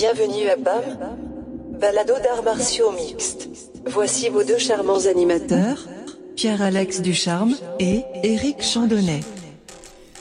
[0.00, 1.18] Bienvenue à BAM,
[1.78, 3.50] balado d'arts martiaux mixtes.
[3.84, 5.76] Voici vos deux charmants animateurs,
[6.36, 9.20] Pierre-Alex Ducharme et Éric Chandonnet.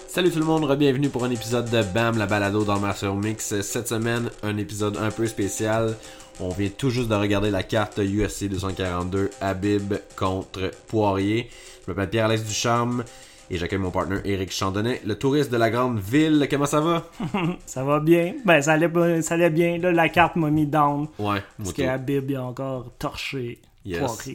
[0.09, 3.61] Salut tout le monde, bienvenue pour un épisode de BAM, la balado dans Master Mix.
[3.61, 5.95] Cette semaine, un épisode un peu spécial.
[6.41, 11.49] On vient tout juste de regarder la carte UFC 242 Habib contre Poirier.
[11.85, 13.05] Je m'appelle Pierre-Alex Ducharme
[13.49, 16.47] et j'accueille mon partenaire Eric Chandonnet, le touriste de la grande ville.
[16.49, 17.05] Comment ça va?
[17.65, 18.35] ça va bien.
[18.45, 19.77] Ben, ça allait, ça allait bien.
[19.77, 21.07] Là, la carte m'a mis down.
[21.17, 24.01] Ouais, Parce que Habib a encore torché Yes.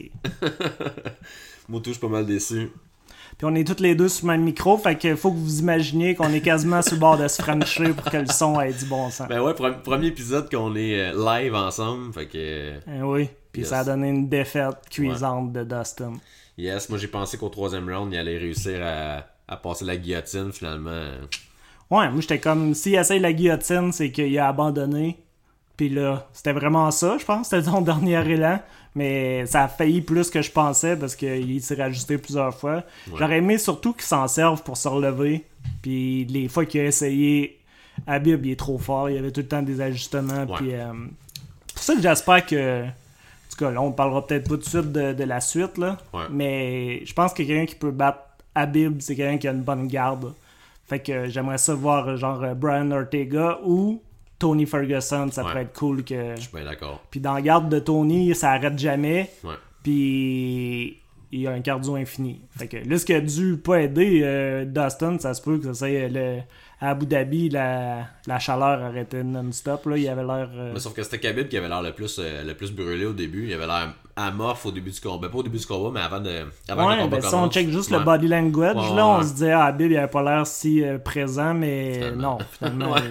[1.69, 2.69] Moto, je suis pas mal déçu.
[3.37, 5.59] Puis on est tous les deux sur le même micro, fait qu'il faut que vous
[5.59, 8.71] imaginiez qu'on est quasiment sur le bord de se frencher pour que le son ait
[8.71, 9.27] du bon sens.
[9.27, 12.73] Ben ouais, pre- premier épisode qu'on est euh, live ensemble, fait que...
[12.87, 13.29] Eh oui.
[13.51, 13.69] Puis Yes.
[13.69, 16.13] ça a donné une défaite cuisante de Dustin.
[16.57, 20.51] Yes, moi j'ai pensé qu'au troisième round, il allait réussir à, à passer la guillotine,
[20.51, 21.09] finalement.
[21.91, 25.17] Ouais, moi j'étais comme, s'il essaye la guillotine, c'est qu'il a abandonné.
[25.77, 27.49] Puis là, c'était vraiment ça, je pense.
[27.49, 28.59] C'était son dernier élan.
[28.95, 32.83] Mais ça a failli plus que je pensais parce qu'il s'est rajusté plusieurs fois.
[33.13, 35.43] J'aurais aimé surtout qu'il s'en serve pour se relever.
[35.81, 37.59] Puis les fois qu'il a essayé,
[38.07, 39.09] Habib, il est trop fort.
[39.09, 40.45] Il y avait tout le temps des ajustements.
[40.45, 40.55] Ouais.
[40.57, 40.93] Puis euh,
[41.67, 42.85] c'est pour ça que j'espère que.
[43.55, 45.77] En tout cas, là, on parlera peut-être pas tout de suite de, de la suite,
[45.77, 45.97] là.
[46.13, 46.25] Ouais.
[46.29, 48.19] Mais je pense que quelqu'un qui peut battre
[48.53, 50.33] Habib, c'est quelqu'un qui a une bonne garde.
[50.87, 54.01] Fait que j'aimerais ça voir genre Brian Ortega ou
[54.39, 55.47] Tony Ferguson, ça Ouais.
[55.49, 56.35] pourrait être cool que.
[56.35, 57.01] Je suis bien d'accord.
[57.09, 59.31] Puis dans la garde de Tony, ça arrête jamais.
[59.43, 59.53] Ouais.
[59.83, 60.97] Puis
[61.35, 62.41] il a un cardio infini.
[62.57, 65.65] Fait que là, ce qui a dû pas aider euh, Dustin, ça se peut que
[65.65, 66.39] ça soit le,
[66.81, 69.85] à Abu Dhabi, la, la chaleur arrêtait non-stop.
[69.85, 70.49] Là, il avait l'air.
[70.55, 73.05] euh, Mais sauf que c'était Khabib qui avait l'air le plus, euh, le plus brûlé
[73.05, 73.45] au début.
[73.47, 75.27] Il avait l'air amorphe au début du combat.
[75.27, 76.31] Ben, pas au début du combat, mais avant, de,
[76.69, 77.97] avant Ouais, le combat ben, si on check juste Ouais.
[77.99, 80.83] le body language, Ouais, là, on se disait, ah, Habib, il avait pas l'air si
[81.03, 82.95] présent, mais non, finalement.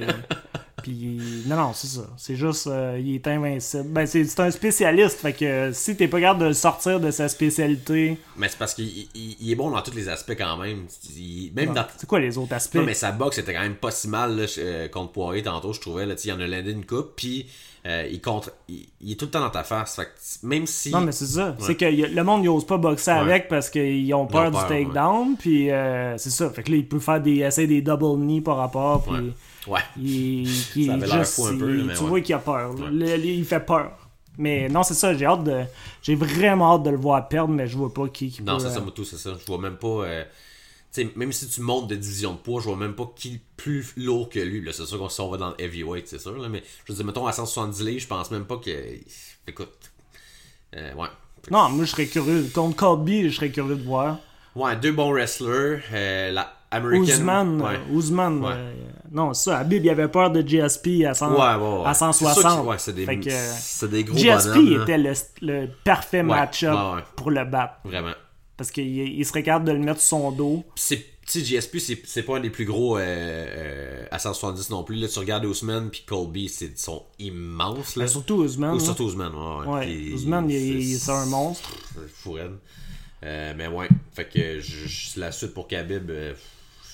[0.85, 2.03] Puis, non, non, c'est ça.
[2.19, 3.85] C'est juste, euh, il est invincible.
[3.89, 7.11] Ben, c'est un spécialiste, fait que euh, si t'es pas capable de le sortir de
[7.11, 10.57] sa spécialité, Mais c'est parce qu'il il- il est bon dans tous les aspects quand
[10.59, 10.87] même.
[11.17, 11.87] Il- même dans.
[11.97, 12.75] c'est quoi les autres aspects?
[12.77, 15.73] Non, mais sa boxe était quand même pas si mal là, euh, contre Poirier tantôt,
[15.73, 16.05] je trouvais.
[16.07, 17.47] Là, il en a landé une coupe, puis
[17.87, 19.97] euh, il, contre, il, il est tout le temps dans ta face.
[19.97, 20.91] Fait que même si.
[20.91, 21.55] Non, mais c'est ça.
[21.61, 24.69] C'est que le monde n'ose pas boxer avec parce qu'ils ont peur ont du peur,
[24.69, 25.37] takedown.
[25.39, 26.51] Puis euh, c'est ça.
[26.51, 29.03] Fait que là, il peut faire des, essayer des double knee par rapport.
[29.05, 29.33] Puis
[29.67, 29.81] Ouais.
[29.97, 30.43] Il,
[30.77, 32.09] il- Ça avait l'air fou un peu, il- mais tu ouais.
[32.09, 32.75] vois qu'il a peur.
[32.75, 32.91] Ouais.
[32.91, 33.93] Le- le- il fait peur.
[34.37, 35.15] Mais non, c'est ça.
[35.15, 35.63] J'ai hâte de.
[36.03, 38.67] J'ai vraiment hâte de le voir perdre, mais je vois pas qui, qui Non, c'est
[38.67, 39.31] euh, ça, Moto, c'est ça.
[39.41, 39.87] Je vois même pas.
[40.05, 40.25] euh,
[40.93, 43.35] tu sais, même si tu montes de division de poids, je vois même pas qui
[43.35, 44.69] est plus lourd que lui.
[44.73, 46.37] C'est sûr qu'on si on va dans le heavyweight, c'est sûr.
[46.37, 48.71] Là, mais je veux dire, mettons à 170 livres, je pense même pas que.
[49.47, 49.71] Écoute.
[50.77, 51.09] Euh, ouais.
[51.51, 52.51] Non, moi, je serais curieux.
[52.55, 54.19] Contre Colby, je serais curieux de voir.
[54.57, 55.81] Ouais, deux bons wrestlers.
[55.93, 57.03] euh, la American.
[57.03, 57.75] Ousmane, Ouais.
[57.75, 58.53] euh, Ousmane, Ouais.
[58.55, 58.73] euh,
[59.13, 59.59] non, c'est ça.
[59.59, 61.87] Habib, il avait peur de GSP à, 100 Ouais, ouais, ouais.
[61.87, 62.63] à C'est sûr 160.
[62.65, 65.13] que- ouais, c'est des, que, des gros GSP bonhommes, était le,
[65.43, 66.77] le parfait match-up
[67.17, 67.75] pour le battre.
[67.85, 68.13] Vraiment.
[68.57, 70.65] Parce qu'il il serait capable de le mettre sur son dos.
[70.77, 74.85] c'est tu sais, GSP c'est pas un des plus gros euh, euh, à 170 non
[74.85, 78.75] plus là tu regardes Ousmane puis Colby c'est ils sont immenses là Mais surtout Ousmane.
[78.75, 81.71] Ou surtout Ousmane ouais, Ouais, Puis Ousmane, c'est un monstre.
[81.95, 82.53] c'est fou raide.
[83.25, 86.11] Euh, mais ouais fait que je, je- la suite pour Khabib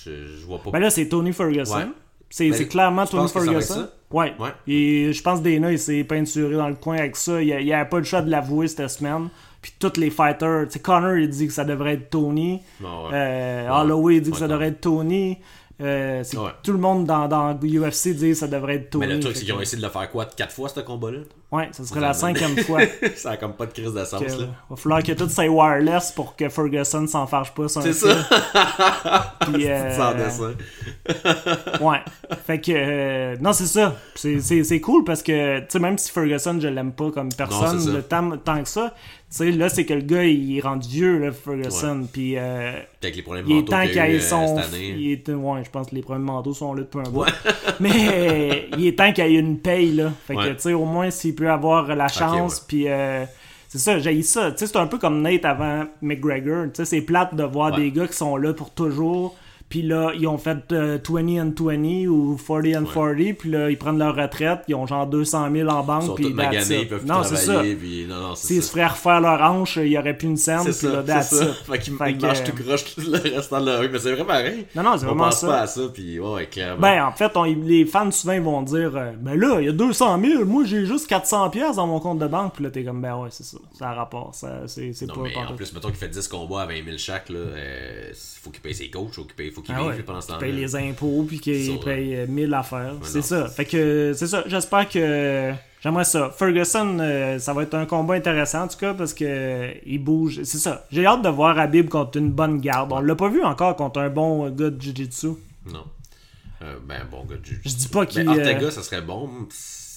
[0.05, 1.75] je, je vois pas Ben là, c'est Tony Ferguson.
[1.75, 1.87] Ouais.
[2.29, 3.87] C'est Ben, c'est clairement Tony que Ferguson.
[4.11, 4.33] Ouais.
[4.39, 4.49] Ouais.
[4.67, 7.41] Et je pense Dana, il s'est peinturé dans le coin avec ça.
[7.41, 9.29] Il n'y avait pas le choix de l'avouer cette semaine.
[9.61, 12.61] Puis tous les fighters, tu sais, Connor, il dit que ça devrait être Tony.
[12.81, 13.09] Non, ouais.
[13.13, 13.79] Euh, Ouais.
[13.81, 15.37] Holloway dit que ça devrait être Tony.
[15.81, 16.23] Euh.
[16.63, 19.07] Tout le monde dans, dans UFC dit que ça devrait être Tony.
[19.07, 20.79] mais le truc c'est qu'ils ont que- essayé de le faire quoi 4 fois ce
[20.81, 21.19] combat là
[21.51, 22.79] Ouais, ça serait la cinquième fois.
[23.17, 25.47] ça a comme pas de crise de sens que- là va falloir que tout soit
[25.49, 28.15] wireless pour que Ferguson s'en fâche pas sur un c'est ça
[29.53, 30.53] Puis, euh, sans dessin
[31.81, 31.99] Ouais.
[32.45, 32.71] Fait que.
[32.73, 33.95] euh, non, c'est ça.
[34.15, 37.29] C'est- C'est c'est cool parce que, tu sais, même si Ferguson, je l'aime pas comme
[37.33, 40.61] personne, le temps, tant que ça, tu sais, là, c'est que le gars, il est
[40.61, 42.05] rendu vieux, là, Ferguson.
[42.11, 44.57] Puis, euh, avec les problèmes il est temps qu'il eu ait euh, son.
[44.57, 47.09] cette année Il est, ouais, je pense que les problèmes mentaux sont là depuis un
[47.09, 47.25] bout.
[47.79, 50.11] Mais il est temps qu'il y ait une paye, là.
[50.27, 50.55] Fait que, Ouais.
[50.55, 52.87] tu sais, au moins, s'il peut avoir la chance, puis.
[52.87, 53.25] euh,
[53.67, 54.51] c'est ça, j'ai ça.
[54.51, 56.65] Tu sais, c'est un peu comme Nate avant McGregor.
[56.65, 57.77] Tu sais, c'est plate de voir Ouais.
[57.77, 59.35] des gars qui sont là pour toujours.
[59.71, 63.33] Puis là, ils ont fait euh, 20 and 20 ou 40 and 40.
[63.39, 64.59] Puis là, ils prennent leur retraite.
[64.67, 66.03] Ils ont genre 200 000 en ils banque.
[66.03, 67.53] sont Puis maganés ils peuvent Non, c'est ça.
[67.53, 70.27] travailler puis non non c'est S'ils se feraient refaire leur hanche, il n'y aurait plus
[70.27, 70.59] une scène.
[70.71, 71.45] C'est Puis là, ça, that's c'est ça.
[71.45, 71.51] it.
[71.65, 73.97] Fait qu'ils Fait ils marchent euh, tout croche tout le restant de la rue, mais
[73.99, 74.65] c'est vraiment pareil.
[74.75, 75.47] Non, non, c'est vraiment pense ça.
[75.47, 76.81] pas à ça, puis ouais, clairement.
[76.81, 79.69] Ben, en fait, on- les fans souvent ils vont dire euh, Ben là, il y
[79.69, 82.55] a 200 000, moi j'ai juste 400 pièces dans mon compte de banque.
[82.55, 83.57] Puis là, t'es comme Ben ouais, c'est ça.
[83.79, 84.35] Ça a rapport.
[84.35, 86.83] Ça, c'est, c'est non, pas mais en plus, mettons qu'il fait 10 combats à 20
[86.83, 88.09] 000 chaque, là, euh,
[88.41, 90.21] faut qu'il paye ses coachs, faut qu'il paye, faut faut qu'il Ah vive ouais, pendant
[90.21, 90.47] ce qu'il temps-là.
[90.47, 92.93] paye les impôts puis qu'il paye euh, 1000 affaires.
[93.03, 93.47] C'est ça.
[93.47, 94.43] Fait que c'est ça.
[94.47, 96.29] J'espère que j'aimerais ça.
[96.37, 100.03] Ferguson, euh, ça va être un combat intéressant en tout cas parce que euh, il
[100.03, 100.41] bouge.
[100.43, 100.85] C'est ça.
[100.91, 102.91] J'ai hâte de voir Habib contre une bonne garde.
[102.91, 105.27] On l'a pas vu encore contre un bon gars de Jiu-Jitsu.
[105.71, 105.85] Non.
[106.63, 108.23] Euh, ben, bon gars de jiu Je dis pas qu'il.
[108.23, 109.29] Ben, Ortega, euh, ça serait bon.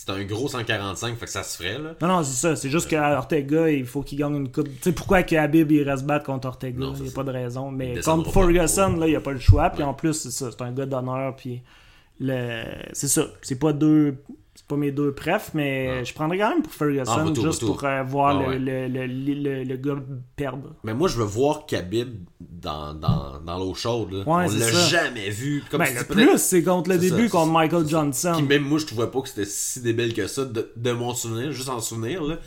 [0.07, 1.95] C'est un gros 145, fait que ça se ferait, là.
[2.03, 2.57] Non, non, c'est ça.
[2.57, 4.69] C'est juste que Ortega, il faut qu'il gagne une coupe.
[4.69, 6.79] Tu sais, pourquoi que Habib il reste battre contre Ortega?
[6.79, 7.15] Non, Il n'y a ça.
[7.17, 7.71] pas de raison.
[7.71, 8.31] Mais contre.
[8.31, 9.71] Ferguson, là, il n'y a pas le choix.
[9.71, 9.89] Puis Ouais.
[9.89, 10.51] en plus, c'est ça.
[10.51, 11.35] C'est un gars d'honneur.
[11.37, 11.63] Puis
[12.21, 12.65] le...
[12.93, 13.23] c'est ça.
[13.41, 14.17] C'est pas deux.
[14.67, 16.05] C'est pas mes deux prefs, mais Ouais.
[16.07, 17.77] je prendrais quand même pour Ferguson Ah, retour, juste retour.
[17.77, 18.59] pour euh, voir Ah, le, ouais.
[18.89, 19.97] le, le, le- le gars
[20.37, 20.71] perdre.
[20.85, 24.19] Mais moi, je veux voir Khabib dans, dans, dans l'eau chaude, là.
[24.21, 25.63] Ouais, On l'a jamais vu.
[25.71, 28.41] Comme Ben, le plus, c'est contre le début ça, contre Michael Puis Johnson.
[28.49, 31.53] même moi, je trouvais pas que c'était si débile que ça, de, de mon souvenir,
[31.53, 32.39] juste en souvenir, là.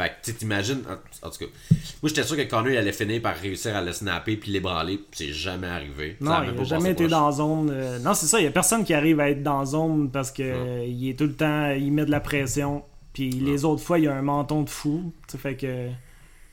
[0.00, 2.90] Fait que, tu t'imagines, en, en tout cas, moi, j'étais sûr que Connor, il allait
[2.92, 6.16] finir par réussir à le snapper puis l'ébranler, puis c'est jamais arrivé.
[6.22, 7.10] Non, il n'a jamais été proche.
[7.10, 7.70] dans zone.
[7.70, 10.30] euh, Non, c'est ça, il n'y a personne qui arrive à être dans zone parce
[10.30, 12.82] que euh, il est tout le temps, il met de la pression.
[13.12, 15.12] Puis les autres fois, il a un menton de fou.
[15.36, 15.88] Fait que.
[15.88, 15.94] Tu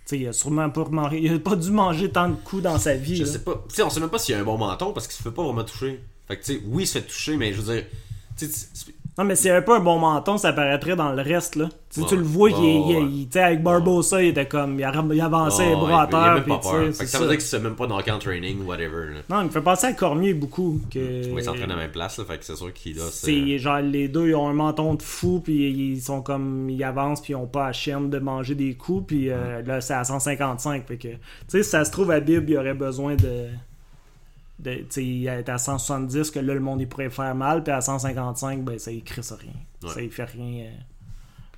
[0.06, 0.86] sais, il a sûrement pas.
[1.14, 3.16] Il a pas dû manger tant de coups dans sa vie.
[3.16, 3.30] Je là.
[3.32, 3.64] sais pas.
[3.70, 5.32] Tu sais, on sait même pas s'il a un bon menton parce qu'il se fait
[5.34, 6.02] pas vraiment toucher.
[6.28, 7.86] Fait que, tu sais, oui, il se fait toucher, mais je veux dire,
[9.18, 11.66] Non, mais s'il avait pas un bon menton, ça paraîtrait dans le reste, là.
[11.98, 13.28] Ouais, tu le vois, ouais, il, ouais.
[13.34, 14.80] il- avec Barbosa, il était comme.
[14.80, 16.34] Il, il avançait les bras à il- il terre.
[16.36, 16.84] même puis pas peur.
[16.84, 17.20] Fait que ça ça.
[17.20, 19.14] veut dire qu'il se même pas knock-out training, whatever.
[19.14, 19.20] Là.
[19.30, 20.80] Non, il me fait penser à Cormier beaucoup.
[20.92, 21.00] Que...
[21.34, 23.04] Ouais, il s'entraîne à la même place, là, fait que c'est sûr qu'il a.
[23.10, 26.84] C'est genre les deux ils ont un menton de fou puis ils sont comme ils
[26.84, 29.94] avancent puis ils ont pas à chienne de manger des coups puis euh, là c'est
[29.94, 31.18] à 155 fait que tu
[31.48, 33.48] sais si ça se trouve à Bib il aurait besoin de
[34.60, 37.82] de il est à 170 que là le monde il pourrait faire mal puis à
[37.82, 39.90] 155 ben ça il crisse rien Ouais.
[39.94, 40.72] ça il fait rien euh.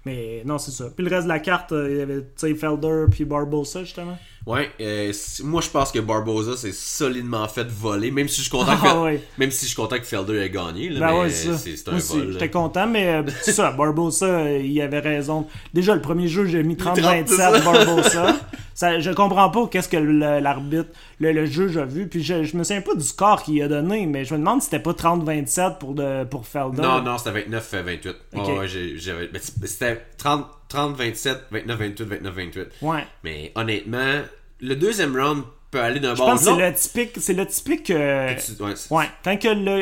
[0.06, 3.06] mais non c'est ça puis le reste de la carte euh, il y avait Felder
[3.10, 5.12] puis Barbosa justement Ouais, euh,
[5.44, 8.88] moi je pense que Barbosa s'est solidement fait voler, même si je suis content que,
[8.88, 9.22] Ah ouais.
[9.38, 12.18] même si je suis content que Felder ait gagné, là, Ben ouais, c'est un aussi,
[12.18, 12.32] vol.
[12.34, 15.46] J'étais content, mais euh, c'est ça, Barbosa, euh, il avait raison.
[15.74, 17.60] Déjà, le premier jeu, j'ai mis 30, c'est 30-27 ça.
[17.60, 18.36] Barbosa.
[18.80, 20.88] Ça, je comprends pas qu'est-ce que l'arbitre,
[21.20, 22.08] le, le juge a vu.
[22.08, 24.62] Puis je, je me souviens pas du score qu'il a donné, mais je me demande
[24.62, 26.82] si c'était pas 30-27 pour, de, pour Felder.
[26.82, 28.14] Non, non, c'était 29-28.
[28.38, 28.48] Ok.
[28.48, 29.30] Ouais, ouais, j'ai- j'avais.
[30.98, 32.66] Mais c- C'était 30, 30-27, 29-28, 29-28.
[32.82, 33.04] Ouais.
[33.24, 34.22] Mais honnêtement,
[34.62, 37.12] le deuxième round peut aller d'un Je bon pense que c'est le typique.
[37.20, 37.90] C'est le typique.
[37.92, 39.06] euh, Tu- Ouais, ouais.
[39.24, 39.82] Quand que le,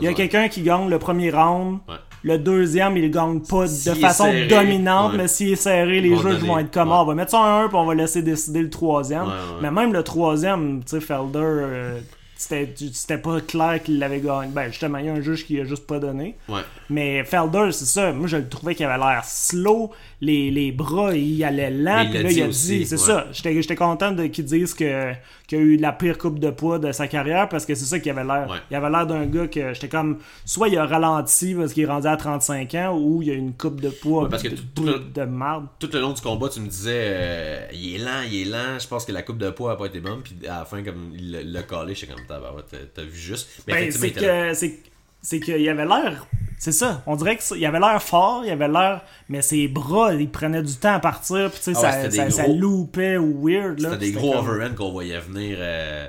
[0.00, 1.78] il y a quelqu'un qui gagne le premier round.
[1.88, 1.94] Ouais.
[2.26, 5.18] Le deuxième, il gagne pas de façon serré, dominante, ouais.
[5.18, 6.90] mais s'il est serré, les juges vont être comme.
[6.90, 9.26] Ah, on va mettre ça en 1 puis on va laisser décider le troisième.
[9.60, 12.00] Mais même le troisième, tu sais, Felder, euh,
[12.36, 14.48] c'était c'était pas clair qu'il l'avait gagné.
[14.48, 16.36] Ben, justement, il y a un juge qui a juste pas donné.
[16.48, 16.62] Ouais.
[16.88, 18.12] Mais Felder, c'est ça.
[18.12, 19.90] Moi, je le trouvais qu'il avait l'air slow.
[20.24, 22.06] Les, les bras, il allait lent.
[22.10, 22.98] Puis là, il a dit, c'est ouais.
[22.98, 23.26] ça.
[23.32, 25.12] J'étais content qu'ils disent que
[25.46, 27.98] qu'il a eu la pire coupe de poids de sa carrière parce que c'est ça
[28.00, 28.46] qu'il avait l'air.
[28.48, 28.56] Ouais.
[28.70, 30.18] Il avait l'air d'un gars que j'étais comme.
[30.46, 33.52] Soit il a ralenti parce qu'il est rendu à 35 ans ou il a une
[33.52, 35.66] coupe de poids Ouais, parce que de, tout- tout le- de marde.
[35.78, 38.78] Tout le long du combat, tu me disais, euh, il est lent, il est lent.
[38.80, 40.22] Je pense que la coupe de poids a pas été bonne.
[40.22, 43.48] Puis à la fin, comme il l'a- collé, j'étais comme, t'as vu juste.
[43.68, 44.93] Mais Ben, c'est que
[45.24, 46.26] c'est qu'il avait l'air
[46.58, 50.30] c'est ça on dirait qu'il avait l'air fort il avait l'air mais ses bras il
[50.30, 53.80] prenait du temps à partir puis tu sais Ah ouais, ça, ça, loupait ou weird
[53.80, 55.56] C'était des gros comme- qu'on voyait venir.
[55.58, 56.06] euh,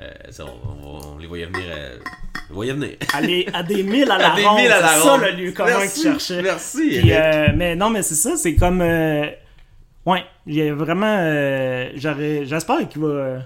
[0.00, 0.12] euh,
[0.84, 1.64] on, les voyait venir.
[1.68, 1.96] euh,
[2.50, 2.90] les voyait venir.
[3.14, 5.16] à, les- à des milles à la À des ronde milles à la c'est ça
[5.16, 8.54] le lieu commun Merci, qu'il cherchait merci, Puis, euh, mais non mais c'est ça c'est
[8.54, 8.80] comme
[10.06, 13.38] ouais j'ai vraiment euh, j'aurais j'espère qu'il va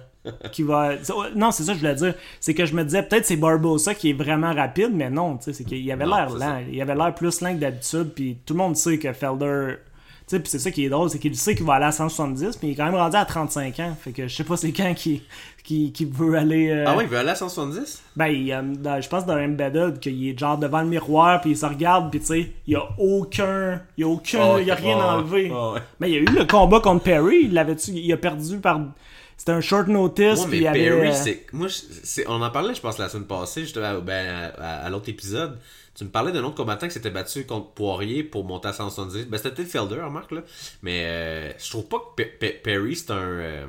[0.53, 0.93] qu'il va
[1.35, 3.95] non c'est ça que je voulais dire c'est que je me disais peut-être c'est Barbosa
[3.95, 6.59] qui est vraiment rapide mais non tu sais c'est qu'il avait l'air lent ça.
[6.63, 9.75] il avait l'air plus lent que d'habitude puis tout le monde sait que Felder
[10.27, 11.93] tu sais puis c'est ça qui est drôle c'est qu'il sait qu'il va aller à
[11.93, 14.57] 170 mais il est quand même rendu à 35 ans fait que je sais pas
[14.59, 15.23] c'est quand qui
[15.65, 18.63] qui, qui veut aller euh, Ah ouais, il veut aller à 170 ben, il, euh,
[18.63, 22.11] dans- je pense dans Embedded qu'il est genre devant le miroir puis il se regarde
[22.11, 24.75] puis tu sais, il y a aucun, il y a aucun, Ah il y a
[24.75, 25.51] rien ah enlevé.
[25.55, 25.81] ah ouais.
[26.01, 28.81] Mais il y a eu le combat contre Perry, il l'avait il a perdu par
[29.39, 31.47] c'était un short notice Ouais, mais avait Perry, euh, c'est.
[31.55, 34.47] Moi, c'est- on en parlait, je pense, la semaine passée, justement, à- ben, à,
[34.81, 35.59] à- à l'autre épisode.
[35.95, 39.25] Tu me parlais d'un autre combattant qui s'était battu contre Poirier pour monter à 170.
[39.27, 40.43] Ben, c'était peut-être Felder, remarque, là.
[40.83, 43.17] Mais euh, je trouve pas que Pe- Pe- Perry, c'est un.
[43.17, 43.67] euh,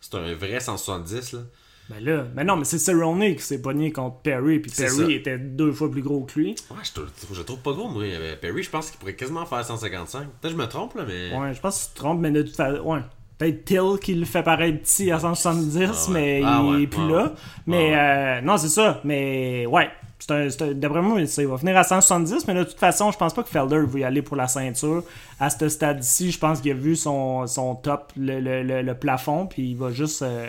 [0.00, 1.40] c'est un vrai 170, là.
[1.88, 5.38] ben là, mais non, mais c'est Cerrone qui s'est pogné contre Perry puis Perry était
[5.38, 6.54] deux fois plus gros que lui.
[6.70, 8.04] Ouais, je, trouve- je le trouve pas gros, moi.
[8.04, 10.20] Euh, Perry, je pense qu'il pourrait quasiment faire 155.
[10.20, 11.36] Peut-être que je me trompe, là, mais.
[11.36, 13.00] Ouais, je pense que tu te trompes mais de toute façon, ouais.
[13.40, 15.96] Peut-être Till qui le fait pareil petit à 170, Ah ouais.
[16.12, 17.22] mais Ah il ouais, est plus ouais, là.
[17.24, 17.30] ouais.
[17.66, 19.00] Mais euh, non, c'est ça.
[19.02, 19.88] Mais ouais.
[20.28, 23.48] D'après moi, il va finir à 170, mais de toute façon, je pense pas que
[23.48, 25.02] Felder veut y aller pour la ceinture.
[25.40, 28.94] À ce stade-ci, je pense qu'il a vu son, son top, le, le- le- le
[28.94, 30.20] plafond, puis il va juste.
[30.22, 30.46] euh,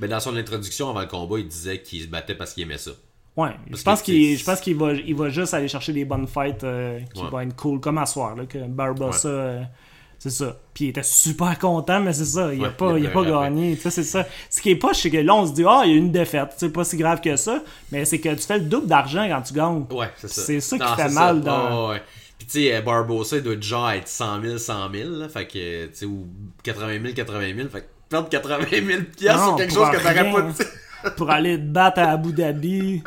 [0.00, 2.78] Mais dans son introduction avant le combat, il disait qu'il se battait parce qu'il aimait
[2.78, 2.90] ça.
[3.36, 6.26] Ouais, je pense qu'il je pense qu'il va, il va juste aller chercher des bonnes
[6.26, 7.30] fights euh, qui Ouais.
[7.30, 9.62] vont être cool, comme à soir, là, que Barbossa, euh,
[10.22, 10.56] c'est ça.
[10.72, 13.76] Puis il était super content, mais c'est ça, il a Ouais, pas, il a gagné,
[13.76, 14.24] c'est ça.
[14.48, 16.12] Ce qui est pas, c'est que là, on se dit, ah, il y a une
[16.12, 17.60] défaite, c'est pas si grave que ça,
[17.90, 19.84] mais c'est que tu fais le double d'argent quand tu gagnes.
[19.90, 20.42] Ouais, c'est ça.
[20.42, 21.50] C'est ça qui fait mal ça.
[21.50, 22.02] dans- ouais.
[22.38, 25.86] Puis tu sais, Barbosa, il doit genre être 100 000, 100 000, là, fait que,
[25.86, 26.26] tu sais, ou
[26.62, 30.30] 80 000, 80 000, fait que perdre 80 000 piastres sur quelque chose que t'aurais
[30.32, 30.62] pas dit.
[31.16, 33.02] Pour aller te battre à Abu Dhabi,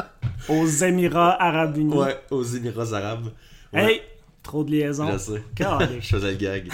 [0.49, 1.93] aux Émirats Arabes Unis.
[1.95, 3.27] Ouais, aux Émirats Arabes.
[3.73, 4.01] Ouais, Hey,
[4.45, 5.11] trop de liaisons.
[5.11, 5.43] je sais.
[6.01, 6.69] Je faisais le gag.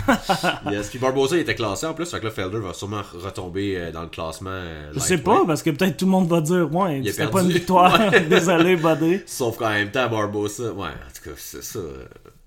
[0.71, 0.89] yes.
[0.89, 3.91] Puis Barbosa, il était classé en plus, fait que là, Felder va sûrement retomber euh,
[3.91, 4.49] dans le classement.
[4.51, 7.11] euh, Je sais pas, parce que peut-être tout le monde va dire, ouais, Il a
[7.11, 7.97] c'était pas une victoire.
[8.29, 9.21] Désolé, buddy.
[9.25, 11.79] Sauf qu'en même temps, Barbosa, ouais, en tout cas, c'est ça.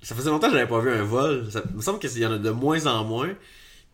[0.03, 1.47] Ça faisait longtemps que j'avais pas vu un vol.
[1.51, 3.31] Ça il me semble qu'il y en a de moins en moins.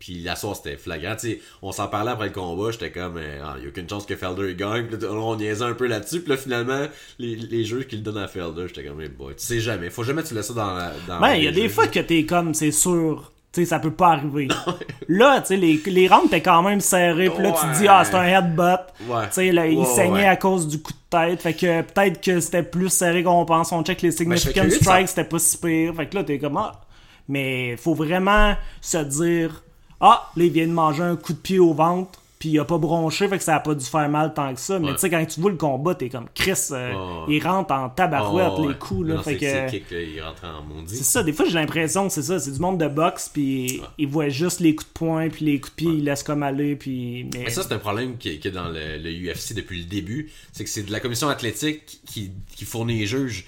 [0.01, 1.15] Puis la soirée, c'était flagrant.
[1.15, 2.71] Tu sais, on s'en parlait après le combat.
[2.71, 4.87] J'étais comme, euh, ah, il y a aucune chance que Felder il gagne.
[4.87, 6.21] Puis là, on niaisait un peu là-dessus.
[6.21, 6.87] Puis là, finalement,
[7.19, 9.91] les, les jeux qu'il donne à Felder, j'étais comme, hey boy, tu sais jamais.
[9.91, 10.91] Faut jamais tu laisses ça dans la.
[11.07, 11.69] Dans Ben, il y a des jeux.
[11.69, 14.47] fois que t'es comme, c'est sûr, tu sais, ça peut pas arriver.
[15.07, 17.87] là, tu sais, les, les rounds t'es quand même serré, puis là, tu te dis,
[17.87, 18.79] ah, c'est un headbutt.
[19.07, 19.27] Ouais.
[19.27, 20.25] Tu sais, là, il Ouais, saignait ouais.
[20.25, 23.71] à cause du coup de tête, fait que peut-être que c'était plus serré qu'on pense.
[23.71, 25.93] On check les Ben, significant strikes, c'était pas si pire.
[25.95, 26.81] Fait que là, t'es comme, ah.
[27.27, 29.63] Mais faut vraiment se dire,
[30.01, 32.19] ah, là, il vient de manger un coup de pied au ventre.
[32.39, 34.59] Puis il a pas bronché, fait que ça a pas dû faire mal tant que
[34.59, 34.79] ça.
[34.79, 34.93] Mais Ouais.
[34.95, 36.91] tu sais, quand tu vois le combat, t'es comme Chris, euh,
[37.29, 39.07] il rentre en tabarouette Oh, les coups.
[39.09, 39.45] Là, Non, fait c'est- que...
[39.45, 40.95] c'est kick, là, il rentre en C'est maudit.
[41.03, 44.07] ça, des fois j'ai l'impression que c'est ça, c'est du monde de boxe, puis ils
[44.07, 46.75] voient juste les coups de poing, puis les coups de pied, ils laissent comme aller,
[46.75, 47.25] puis.
[47.31, 49.85] Mais, Mais ça, c'est un problème qu'il y a dans le, le UFC depuis le
[49.85, 50.31] début.
[50.51, 53.45] C'est que c'est de la commission athlétique qui, qui fournit les juges,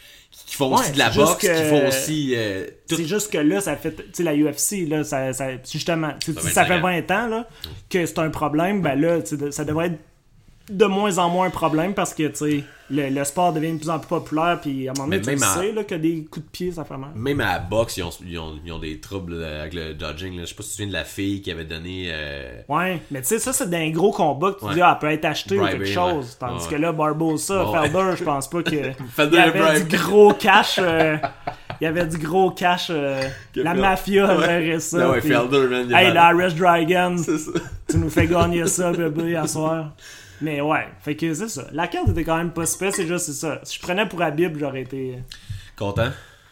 [0.53, 2.95] qui font Ouais, aussi de la boxe, qui que- font aussi euh, tout.
[2.95, 3.91] c'est juste que là, ça fait.
[3.95, 7.27] Tu sais, la UFC, là, ça, ça- justement, Ça fait ça fait 25 20 ans,
[7.27, 7.47] là,
[7.89, 9.17] que c'est un problème, ben là,
[9.49, 9.97] ça devrait être
[10.69, 13.77] de moins en moins un problème parce que, tu sais, le, le sport devient de
[13.79, 16.25] plus en plus populaire, puis à un moment donné, tu à- sais, là, que des
[16.29, 17.09] coups de pied, ça fait mal.
[17.15, 19.93] Même à la boxe, ils ont, ils ont, ils ont des troubles euh, avec le
[19.93, 20.35] dodging.
[20.35, 20.41] Là.
[20.43, 22.05] Je sais pas si tu te souviens de la fille qui avait donné.
[22.11, 24.73] euh, Ouais, mais tu sais, ça, c'est d'un gros combat que tu Ouais.
[24.75, 26.25] dis, ah, elle peut être acheté ou quelque chose.
[26.41, 26.47] ouais.
[26.47, 26.69] Tandis Ouais.
[26.71, 27.65] que là, Barbosa.
[27.71, 28.91] Felder, je pense pas que.
[29.15, 29.87] Felder il y avait bribe.
[29.87, 30.79] du gros cash.
[30.81, 31.17] euh,
[31.81, 32.87] il y avait du gros cash.
[32.89, 33.21] euh,
[33.55, 34.97] la mafia gérait ça.
[34.99, 37.51] Non, ouais, puis, Felder, man, il Hey, l'Irish Dragon, C'est ça.
[37.89, 39.91] tu nous fais gagner ça, bébé, à soir.
[40.43, 41.67] Mais ouais, fait que c'est ça.
[41.71, 43.59] La carte était quand même pas super, c'est juste ça.
[43.63, 45.15] Si je prenais pour Habib, j'aurais été.
[45.75, 46.09] Content?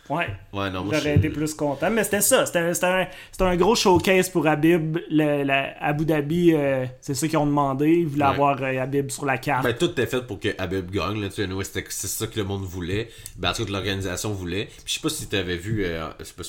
[0.10, 0.28] Ouais.
[0.52, 1.90] Ouais, non, moi, J'aurais été plus content.
[1.90, 2.46] Mais c'était ça.
[2.46, 4.98] C'était un, c'était un- c'était un gros showcase pour Habib.
[5.10, 7.90] Le, la- Abu Dhabi, euh, c'est ça qu'ils ont demandé.
[8.00, 8.32] Ils voulaient Ouais.
[8.32, 9.64] avoir euh, Habib sur la carte.
[9.64, 11.22] Ben, tout était fait pour que Habib gagne.
[11.22, 13.10] Là, tu sais, c'est ça que le monde voulait.
[13.38, 14.66] Ben, en tout cas, l'organisation voulait.
[14.66, 15.84] Puis, je sais pas si tu avais vu.
[15.86, 16.44] euh, pas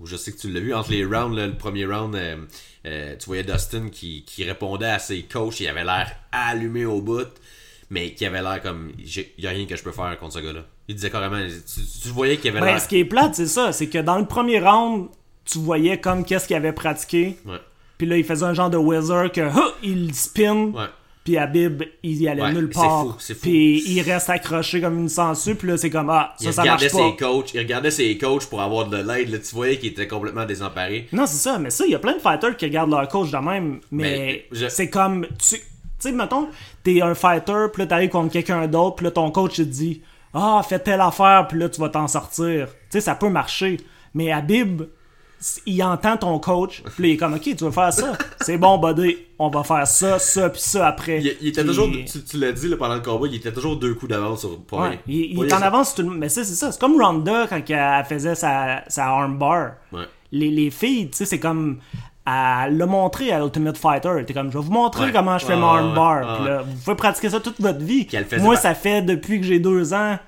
[0.00, 0.74] ou je sais que tu l'as vu.
[0.74, 2.36] Entre les rounds, là, le premier round, euh,
[2.86, 5.60] euh, tu voyais Dustin qui, qui répondait à ses coachs.
[5.60, 7.28] Il avait l'air allumé au bout.
[7.92, 8.92] Mais qui avait l'air comme.
[8.98, 10.60] Il y a rien que je peux faire contre ce gars-là.
[10.86, 11.38] Il disait carrément.
[11.46, 12.80] Tu, tu voyais qu'il avait Ben, l'air.
[12.80, 13.72] ce qui est plate, c'est ça.
[13.72, 15.08] C'est que dans le premier round,
[15.44, 17.36] tu voyais comme qu'est-ce qu'il avait pratiqué.
[17.98, 19.40] Puis là, il faisait un genre de wizard que
[19.82, 20.66] il spin.
[20.72, 20.84] Ouais.
[21.24, 23.02] Puis Habib, il y allait Ouais, nulle part.
[23.02, 23.40] fou, c'est fou.
[23.42, 25.54] Puis il reste accroché comme une sangsue.
[25.54, 26.88] Puis là, c'est comme ah, ça, Il ça marche pas.
[26.88, 29.28] ses coachs, il regardait ses coachs pour avoir de l'aide.
[29.30, 31.08] Là, tu voyais qu'il était complètement désemparé.
[31.12, 33.30] Non, c'est ça, mais ça, il y a plein de fighters qui regardent leur coach
[33.30, 36.48] de même, mais, Mais je- c'est comme, tu tu sais, mettons,
[36.82, 40.00] t'es un fighter, puis là, t'arrives contre quelqu'un d'autre, puis là, ton coach, te dit,
[40.32, 42.68] ah, fais telle affaire, puis là, tu vas t'en sortir.
[42.68, 43.76] Tu sais, ça peut marcher,
[44.14, 44.84] mais Habib,
[45.66, 48.76] il entend ton coach, puis il est comme, ok, tu veux faire ça, c'est bon,
[48.78, 51.20] buddy, on va faire ça, ça, puis ça après.
[51.20, 53.76] Il, il était toujours, tu, tu l'as dit là, pendant le combat, il était toujours
[53.76, 54.96] deux coups d'avance sur Poirier.
[54.96, 56.18] Ouais, il, est en avance tout le monde.
[56.18, 56.70] Mais ça, c'est ça.
[56.72, 59.72] C'est comme Ronda quand elle faisait sa, sa armbar.
[59.92, 60.04] Ouais.
[60.32, 61.78] Les, les filles, tu sais, c'est comme.
[62.26, 64.10] Elle l'a montré à Ultimate Fighter.
[64.20, 65.12] Était comme, je vais vous montrer Ouais.
[65.12, 66.44] comment je fais ma ouais, armbar.
[66.44, 68.06] là, vous pouvez pratiquer ça toute votre vie.
[68.38, 70.18] Moi, pas- ça fait depuis que j'ai deux ans.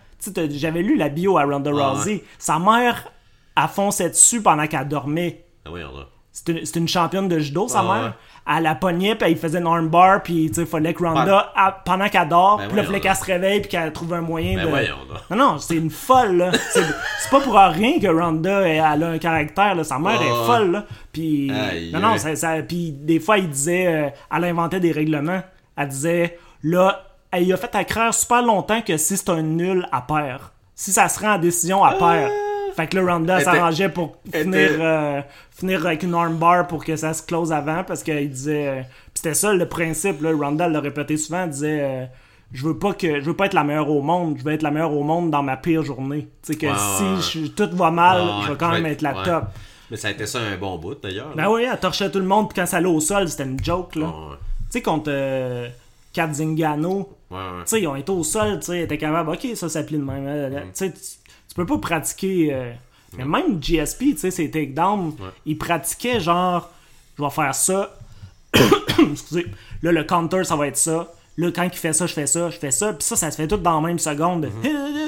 [0.51, 2.25] J'avais lu la bio à Ronda Ah, Rousey.
[2.39, 3.13] Sa mère,
[3.57, 5.45] elle fonçait dessus pendant qu'elle dormait.
[5.67, 6.05] Ah oui, on a.
[6.35, 8.05] C'est une, c'est une championne de judo, sa Ah, mère.
[8.05, 8.57] ouais.
[8.57, 11.75] Elle la pognait, puis elle faisait une armbar, puis tu sais, fallait que Ronda, elle-
[11.85, 14.65] pendant qu'elle dort, Ben puis fallait qu'elle se réveille, puis qu'elle trouve un moyen Ben
[14.73, 15.35] de.
[15.35, 16.51] Non, non, c'est une folle, là.
[16.73, 19.85] C'est pas pour rien que Ronda, elle, elle a un caractère, là.
[19.85, 20.47] Sa mère Ah, est ouais.
[20.47, 20.85] folle, là.
[21.13, 21.53] Puis.
[21.53, 23.87] Aïe, non, non, ça, ça- Puis des fois, il disait.
[23.87, 25.43] euh, elle inventait des règlements.
[25.77, 29.87] Elle disait, là, elle a fait à croire super longtemps que si c'est un nul,
[29.93, 30.41] elle perd.
[30.75, 32.31] Si ça se rend en décision, elle perd.
[32.77, 36.85] Fait que là, Ronda était- s'arrangeait pour finir, était- euh, finir avec une armbar pour
[36.85, 38.69] que ça se close avant parce qu'il disait.
[38.69, 40.31] euh, Puis c'était ça le principe, là.
[40.33, 41.79] Ronda l'a répété souvent, elle disait.
[41.83, 42.05] euh,
[42.53, 44.63] je veux pas que je veux pas être la meilleure au monde, je veux être
[44.63, 46.29] la meilleure au monde dans ma pire journée.
[46.43, 46.73] Tu sais que Ouais,
[47.23, 49.45] si ouais, je- tout va mal, Ouais, je vais quand même être la top.
[49.91, 51.33] Mais ça a été ça un bon bout d'ailleurs.
[51.37, 53.63] Ben oui, elle torchait tout le monde, puis quand ça allait au sol, c'était une
[53.63, 54.07] joke, là.
[54.71, 55.69] Tu sais, contre euh,
[56.15, 57.37] Kat Zingano, tu
[57.67, 60.05] sais, ils ont été au sol, tu sais, ils étaient capables, ok, ça s'applique de
[60.05, 60.25] même.
[60.51, 60.55] Mm.
[60.57, 60.93] Tu sais,
[61.53, 62.49] tu, peux pas pratiquer.
[62.53, 62.73] euh,
[63.17, 65.29] mais même GSP, tu sais, ses takedowns, Ouais.
[65.47, 66.71] il pratiquait genre,
[67.19, 67.95] je vais faire ça.
[69.13, 69.47] Excusez.
[69.83, 71.13] Là, le counter, ça va être ça.
[71.37, 72.93] Là, quand il fait ça, je fais ça, je fais ça.
[72.93, 74.47] Puis ça, ça se fait tout dans la même seconde.
[74.47, 74.63] Mm-hmm.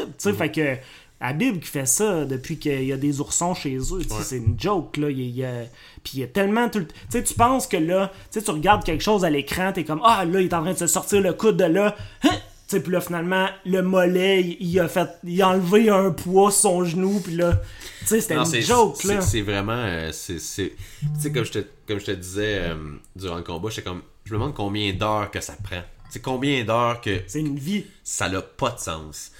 [0.06, 0.76] tu sais, fait que.
[1.20, 4.04] Habib qui fait ça depuis qu'il y a des oursons chez eux, Ouais.
[4.22, 5.08] c'est une joke là.
[5.08, 5.62] Il, il y a-
[6.02, 8.44] Puis il y a tellement tout le- Tu sais, tu penses que là, tu sais,
[8.44, 10.78] tu regardes quelque chose à l'écran, t'es comme ah là, il est en train de
[10.78, 11.96] se sortir le coude de là.
[12.66, 16.50] Tu sais, puis là finalement, le mollet, il, a fait, il a enlevé un poids
[16.50, 17.61] sur son genou, puis là,
[18.00, 19.21] tu sais, c'était une c'est- joke c'est- là.
[19.21, 19.73] C'est vraiment.
[19.76, 20.73] euh, c'est- c'est-
[21.16, 22.75] Tu sais, comme je te, comme je te disais euh,
[23.16, 24.02] durant le combat, j'étais comme.
[24.25, 25.83] Je me demande combien d'heures que ça prend.
[26.06, 27.85] Tu sais, combien d'heures que C'est une vie.
[28.02, 29.30] ça n'a pas de sens.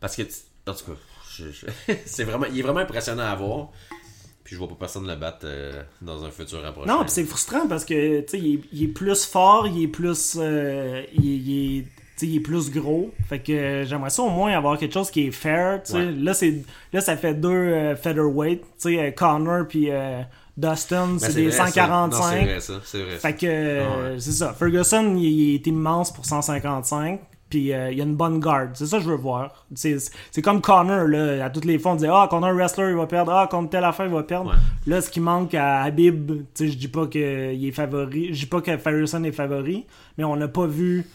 [0.00, 0.98] Parce que, en tout cas,
[2.06, 3.68] c'est vraiment, il est vraiment impressionnant à voir.
[4.44, 6.88] Puis je vois pas personne le battre euh, dans un futur rapproché.
[6.88, 9.82] Non, puis c'est frustrant parce que tu sais, il, est- il est plus fort, il
[9.84, 11.86] est plus, il, il est,
[12.20, 13.10] il est plus gros.
[13.28, 15.80] Fait que euh, j'aimerais ça au moins avoir quelque chose qui est fair.
[15.92, 16.12] Ouais.
[16.12, 18.62] Là, c'est, là, ça fait deux euh, featherweight.
[18.86, 20.22] Euh, Connor puis euh,
[20.56, 21.64] Dustin, Ben, c'est des vrai, ça.
[21.64, 22.20] Non, 145.
[22.20, 22.72] C'est vrai, ça.
[22.84, 23.18] C'est vrai.
[23.18, 23.28] ça.
[23.28, 24.16] Fait que ouais.
[24.18, 24.52] c'est ça.
[24.52, 27.20] Ferguson, il, il est immense pour 155.
[27.48, 28.70] Puis il a une bonne garde.
[28.72, 29.66] C'est ça que je veux voir.
[29.74, 29.98] C'est,
[30.30, 31.44] c'est comme Connor, là.
[31.44, 33.30] À toutes les fois, on disait Ah, contre un wrestler, il va perdre.
[33.30, 34.52] Ah, contre telle affaire, il va perdre.
[34.52, 34.56] Ouais.
[34.86, 38.32] Là, ce qui manque à Habib, je dis pas qu'il est favori.
[38.32, 39.84] Je dis pas que Ferguson est favori.
[40.16, 41.06] Mais on n'a pas vu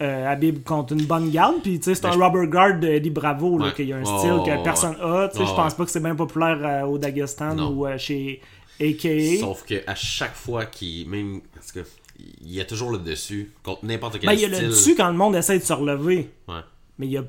[0.00, 1.56] euh, Habib contre une bonne garde.
[1.62, 3.72] Puis, tu sais, c'est Ben, un je- rubber guard d'Eddie Bravo, là, Ouais.
[3.74, 5.28] qu'il y a un style que personne a.
[5.28, 7.70] Tu sais, Oh, je pense pas que c'est bien populaire euh, au Dagestan Non.
[7.70, 8.40] ou euh, chez
[8.80, 9.40] AKA.
[9.40, 11.08] Sauf que à chaque fois qu'il.
[11.08, 11.40] Même.
[11.54, 11.80] Parce que.
[12.42, 13.50] Il y a toujours le dessus.
[13.62, 14.62] Contre n'importe quel Ben, il y a style.
[14.64, 16.30] le dessus quand le monde essaie de se relever.
[16.48, 16.60] Ouais.
[16.98, 17.22] Mais il y a.
[17.22, 17.26] Là,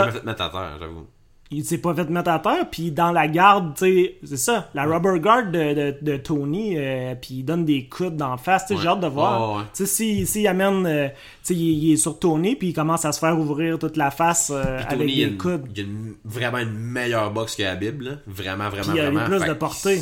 [0.00, 1.06] jamais fait mettre à terre, j'avoue.
[1.52, 4.70] Il s'est pas fait mettre à terre, puis dans la garde, tu sais, c'est ça,
[4.72, 8.66] la rubber guard de, de, de Tony, euh, puis il donne des coups d'en face,
[8.66, 8.80] tu Ouais.
[8.82, 9.56] j'ai hâte de voir.
[9.56, 9.62] Ouais.
[9.74, 12.68] Tu sais, si, si il amène, euh, tu sais, il, il est sur Tony, puis
[12.68, 15.66] il commence à se faire ouvrir toute la face euh, avec des coudes.
[15.74, 18.10] il y a une- vraiment une meilleure boxe que Habib, là.
[18.28, 19.26] Vraiment, vraiment, il y a vraiment.
[19.38, 19.96] plus de portée.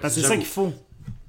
[0.00, 0.72] Parce que c'est ça qu'il faut.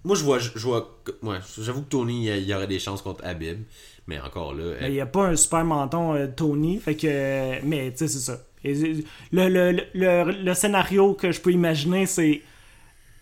[0.04, 3.26] Moi, je vois, je vois, ouais, j'avoue que Tony, il y aurait des chances contre
[3.26, 3.58] Habib,
[4.06, 7.66] mais encore là, Mais il n'y a pas un super menton Tony, fait que.
[7.66, 8.38] mais tu sais, c'est ça.
[8.72, 12.42] Et, le, le, le, le scénario que je peux imaginer, c'est.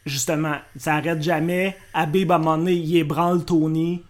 [0.06, 1.76] Justement, ça arrête jamais.
[1.94, 4.04] Habib, à un moment donné, il ébranle Tony.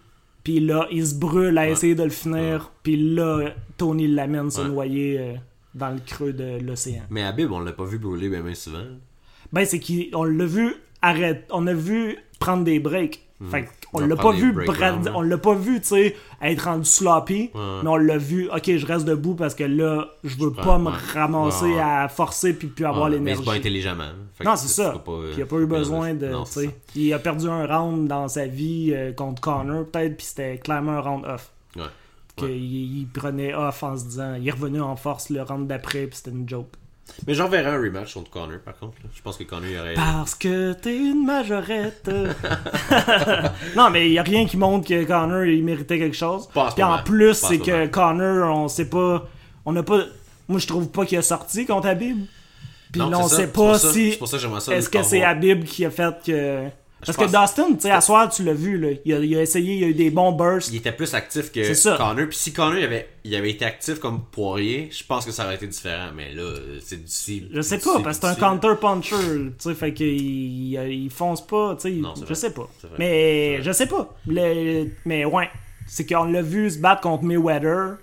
[0.44, 2.70] Puis là, il se brûle à essayer de le finir.
[2.82, 4.68] Puis là, Tony l'amène se Ouais.
[4.68, 5.34] noyer euh,
[5.74, 7.02] dans le creux de l'océan.
[7.10, 8.84] mais Habib, on l'a pas vu brûler bien, bien souvent.
[9.52, 11.46] Ben, c'est qu'on l'a vu arrête.
[11.50, 13.22] On a vu prendre des breaks.
[13.50, 13.75] Fait qu'on Hmm.
[14.02, 14.54] On l'a pas vu
[15.14, 17.60] on l'a pas vu, tu sais, être rendu sloppy, Ouais.
[17.82, 20.90] mais on l'a vu, ok, je reste debout parce que là, je veux pas me
[21.14, 23.40] ramasser Ouais, à forcer puis plus avoir Ouais, mais l'énergie.
[23.42, 24.04] se bat intelligemment.
[24.34, 24.90] Fait Non, c'est ça.
[25.04, 26.26] pas, euh, il a pas eu besoin de.
[26.26, 26.70] Non, c'est.
[26.94, 30.92] Il a perdu un round dans sa vie euh, contre Connor, peut-être, puis c'était clairement
[30.92, 31.50] un round off.
[31.76, 31.82] Ouais.
[32.36, 34.34] Qu'il il prenait off en se disant.
[34.34, 36.68] Il est revenu en force le round d'après, puis c'était une joke.
[37.26, 38.94] Mais j'en verrai un rematch contre Connor, par contre.
[39.14, 39.94] Je pense que Connor il aurait.
[39.94, 42.08] Parce que t'es une majorette.
[43.76, 46.48] non, mais il y a rien qui montre que Connor il méritait quelque chose.
[46.52, 47.86] Pas Puis en plus, c'est ce que.
[47.86, 49.26] Connor, on sait pas.
[49.64, 50.02] On n'a pas.
[50.48, 52.26] Moi, je trouve pas qu'il a sorti contre Habib.
[52.92, 53.36] Puis Non, on ça.
[53.36, 54.12] sait pas si.
[54.12, 56.68] c'est pour ça que j'aimerais ça Est-ce que c'est Habib qui a fait que.
[57.06, 58.88] Parce que Dustin, tu sais, à soir, tu l'as vu, là.
[59.04, 60.70] Il a, il a essayé, il a eu des bons bursts.
[60.72, 61.60] Il était plus actif que.
[61.96, 62.28] Connor.
[62.28, 65.44] Puis si Connor il avait, il avait été actif comme Poirier, je pense que ça
[65.44, 66.08] aurait été différent.
[66.16, 66.50] Mais là,
[66.84, 67.46] c'est d'ici.
[67.52, 70.72] Je sais pas, parce que c'est un counter-puncher, tu sais, fait qu'il il,
[71.04, 72.68] il fonce pas, tu sais, je sais pas.
[72.98, 74.14] Mais je sais pas.
[74.26, 75.48] Le- mais ouais,
[75.86, 77.96] c'est qu'on l'a vu se battre contre Mayweather.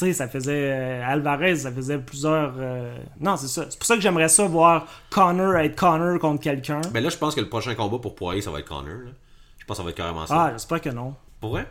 [0.00, 0.72] Tu sais, ça faisait.
[0.72, 2.54] euh, Alvarez, ça faisait plusieurs.
[2.56, 3.66] euh, Non, c'est ça.
[3.68, 6.80] C'est pour ça que j'aimerais ça voir Connor être Connor contre quelqu'un.
[6.92, 8.86] Ben là, je pense que le prochain combat pour Poirier, ça va être Connor.
[9.04, 9.10] là.
[9.58, 10.44] Je pense que ça va être carrément ça.
[10.46, 11.14] Ah, j'espère que non.
[11.38, 11.70] Pour vrai?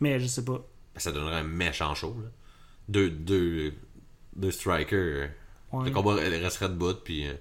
[0.00, 0.54] Mais je sais pas.
[0.94, 2.16] Ben, ça donnerait un méchant show.
[2.20, 2.28] Là.
[2.88, 3.72] Deux, deux,
[4.34, 5.28] deux strikers.
[5.72, 5.84] Ouais.
[5.84, 6.94] Le combat resterait debout.
[7.04, 7.34] Puis, euh,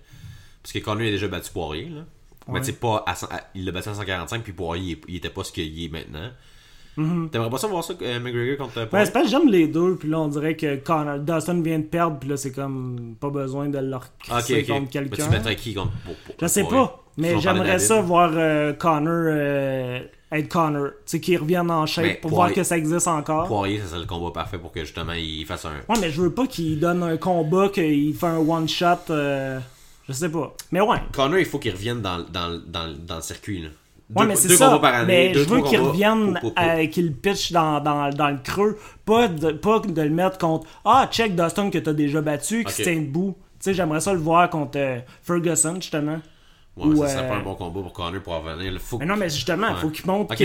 [0.62, 1.90] parce que Connor il a déjà battu Poirier.
[1.90, 2.02] Là.
[2.48, 2.54] Ouais.
[2.54, 3.16] Mais tu sais, pas à
[3.56, 6.30] il l'a battu à 145, puis Poirier, il était pas ce qu'il est maintenant.
[6.96, 9.06] T'aimerais pas ça voir ça, euh, McGregor contre euh, Ouais, Poirier?
[9.08, 11.84] c'est parce que j'aime les deux, puis là, on dirait que Connor, Dustin vient de
[11.86, 14.68] perdre, puis là, c'est comme pas besoin de leur crisser ok.
[14.68, 15.24] contre Mais quelqu'un.
[15.26, 16.86] tu mettrais qui contre pour, pour- Je sais Poirier?
[16.86, 20.00] pas, mais j'aimerais ça voir euh, Connor euh,
[20.32, 20.88] être Connor.
[20.88, 23.48] Tu sais, qu'il revienne en shape Mais pour Poirier- voir que ça existe encore.
[23.48, 25.72] Poirier, ça serait le combat parfait pour que justement il fasse un.
[25.90, 29.10] Ouais, mais je veux pas qu'il donne un combat, qu'il fait un one-shot.
[29.12, 29.60] euh,
[30.08, 30.54] je sais pas.
[30.72, 30.98] Mais ouais.
[31.14, 33.62] Connor, il faut qu'il revienne dans, dans, dans, dans le circuit.
[33.62, 33.70] Là.
[34.10, 34.66] Deux, Ouais, mais c'est ça.
[34.68, 35.08] combats par année.
[35.08, 38.78] mais deux, je veux qu'il revienne, euh, qu'il pitch dans, dans, dans le creux.
[39.06, 42.68] Pas de, pas de le mettre contre Ah, check Dustin que t'as déjà battu, qui
[42.68, 42.72] Ok.
[42.72, 43.36] se tient debout.
[43.60, 46.20] Tu sais, j'aimerais ça le voir contre euh, Ferguson, justement.
[46.76, 48.80] Ouais, ou, ça serait euh, pas un bon combat pour Connor pour revenir.
[48.82, 49.76] Faut Mais non, mais justement, Ouais.
[49.80, 50.44] faut qu'il montre que.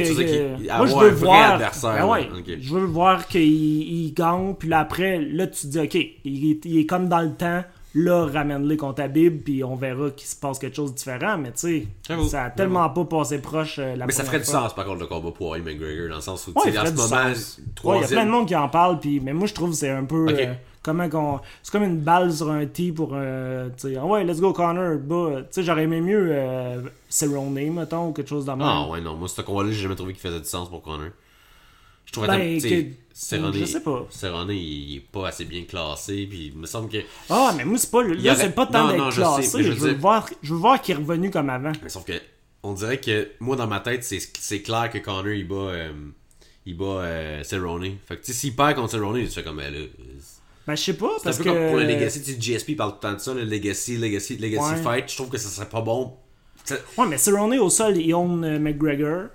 [0.77, 1.59] Moi, je veux voir.
[1.83, 2.29] Ben ouais.
[2.61, 5.94] Je veux voir qu'il il gagne, puis là, après, là, tu te dis, OK,
[6.25, 7.64] il est comme dans le temps.
[8.04, 11.37] Là, ramène-le contre Habib, puis on verra qu'il se passe quelque chose de différent.
[11.38, 14.44] Mais tu sais, ça a tellement pas passé proche euh, la Mais ça ferait du
[14.44, 16.72] sens par contre le combat pour Roy McGregor dans le sens où Ouais, tu il
[16.74, 17.24] sais, en ce moment.
[17.24, 18.08] Ouais, il y a troisième.
[18.11, 20.26] plein de monde qui en parle, puis, mais moi je trouve que c'est un peu.
[20.28, 21.40] Euh, comment qu'on.
[21.62, 23.11] C'est comme une balle sur un tee pour.
[23.14, 25.40] euh, tu sais, ah ouais, let's go Connor, bah.
[25.42, 29.00] Tu sais, j'aurais aimé mieux euh, Cerrone, mettons, ou quelque chose dans le Ah ouais,
[29.00, 31.08] non, moi ce combat-là, j'ai jamais trouvé qu'il faisait du sens pour Connor.
[32.09, 34.07] Je trouvais Ben, que- Cerrone, je sais pas.
[34.11, 36.99] Cerrone, il est pas assez bien classé, puis il me semble que.
[37.29, 38.03] Ah, mais moi c'est pas.
[38.03, 39.42] Là, y aurait- c'est pas tant d'être classé.
[39.42, 41.73] sais, Je, je veux dire- voir, je veux voir qu'il est revenu comme avant.
[41.83, 42.12] Mais sauf que,
[42.62, 45.55] on dirait que, moi dans ma tête, c'est clair que Connor il bat.
[45.57, 45.92] euh,
[46.64, 47.97] il bat euh, Cerrone.
[48.07, 49.57] Fait que, tu sais, s'il perd contre Cerrone, tu fais comme.
[49.57, 49.81] ben, là,
[50.66, 51.49] Ben, je sais pas, C'est un parce peu que.
[51.49, 53.97] comme pour le Legacy, tu sais, GSP parle tout le temps de ça, le Legacy,
[53.97, 54.83] Legacy, Legacy Ouais.
[54.83, 55.11] Fight.
[55.11, 56.14] Je trouve que ça serait pas bon.
[56.64, 59.29] Ça- Ouais, mais Cerrone au sol, il own euh, McGregor.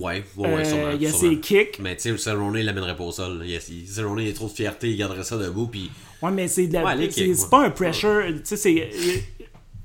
[0.00, 0.90] Ouais, ouais, ouais, Euh, sûrement.
[0.94, 1.30] il y a sûrement.
[1.34, 1.78] ses kicks.
[1.80, 3.42] Mais tu sais, Cerrone, il l'amènerait pas au sol.
[3.44, 5.90] Il, il- Cerrone, il a trop de fierté, il garderait ça debout, puis.
[6.22, 7.34] Ouais, mais c'est de la- Ouais, c'est- ouais.
[7.50, 8.22] pas un pressure.
[8.28, 8.88] Tu sais, c'est.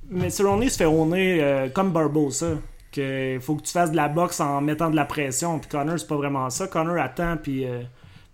[0.10, 2.58] Mais Cerrone se fait honner euh, comme Barbosa.
[2.92, 5.60] Que faut que tu fasses de la boxe en mettant de la pression.
[5.60, 6.68] Puis Connor, c'est pas vraiment ça.
[6.68, 7.66] Connor attend, puis.
[7.66, 7.82] euh,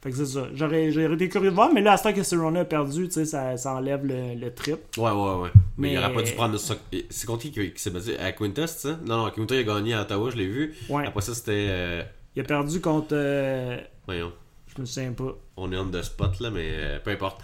[0.08, 0.48] Fait que c'est ça.
[0.54, 3.08] J'aurais j'aurais été curieux de voir, mais là, à ce temps que Cerrone a perdu,
[3.08, 4.78] tu sais, ça, ça enlève le, le trip.
[4.98, 5.50] Ouais, ouais, ouais.
[5.78, 6.76] Mais, il Mais- aurait pas dû prendre ça.
[7.10, 8.16] C'est contre qui qui, s'est battu?
[8.16, 9.00] À Quinta, c'est ça?
[9.06, 10.74] Non, non, Quinta, il a gagné à Ottawa, je l'ai vu.
[10.90, 11.06] Ouais.
[11.06, 11.66] Après ça, c'était.
[11.70, 12.04] euh,
[12.36, 13.10] Il a perdu contre.
[13.12, 14.32] euh, Voyons,
[14.76, 15.36] Je me souviens pas.
[15.58, 17.42] on est on the spot, là, mais euh, peu importe.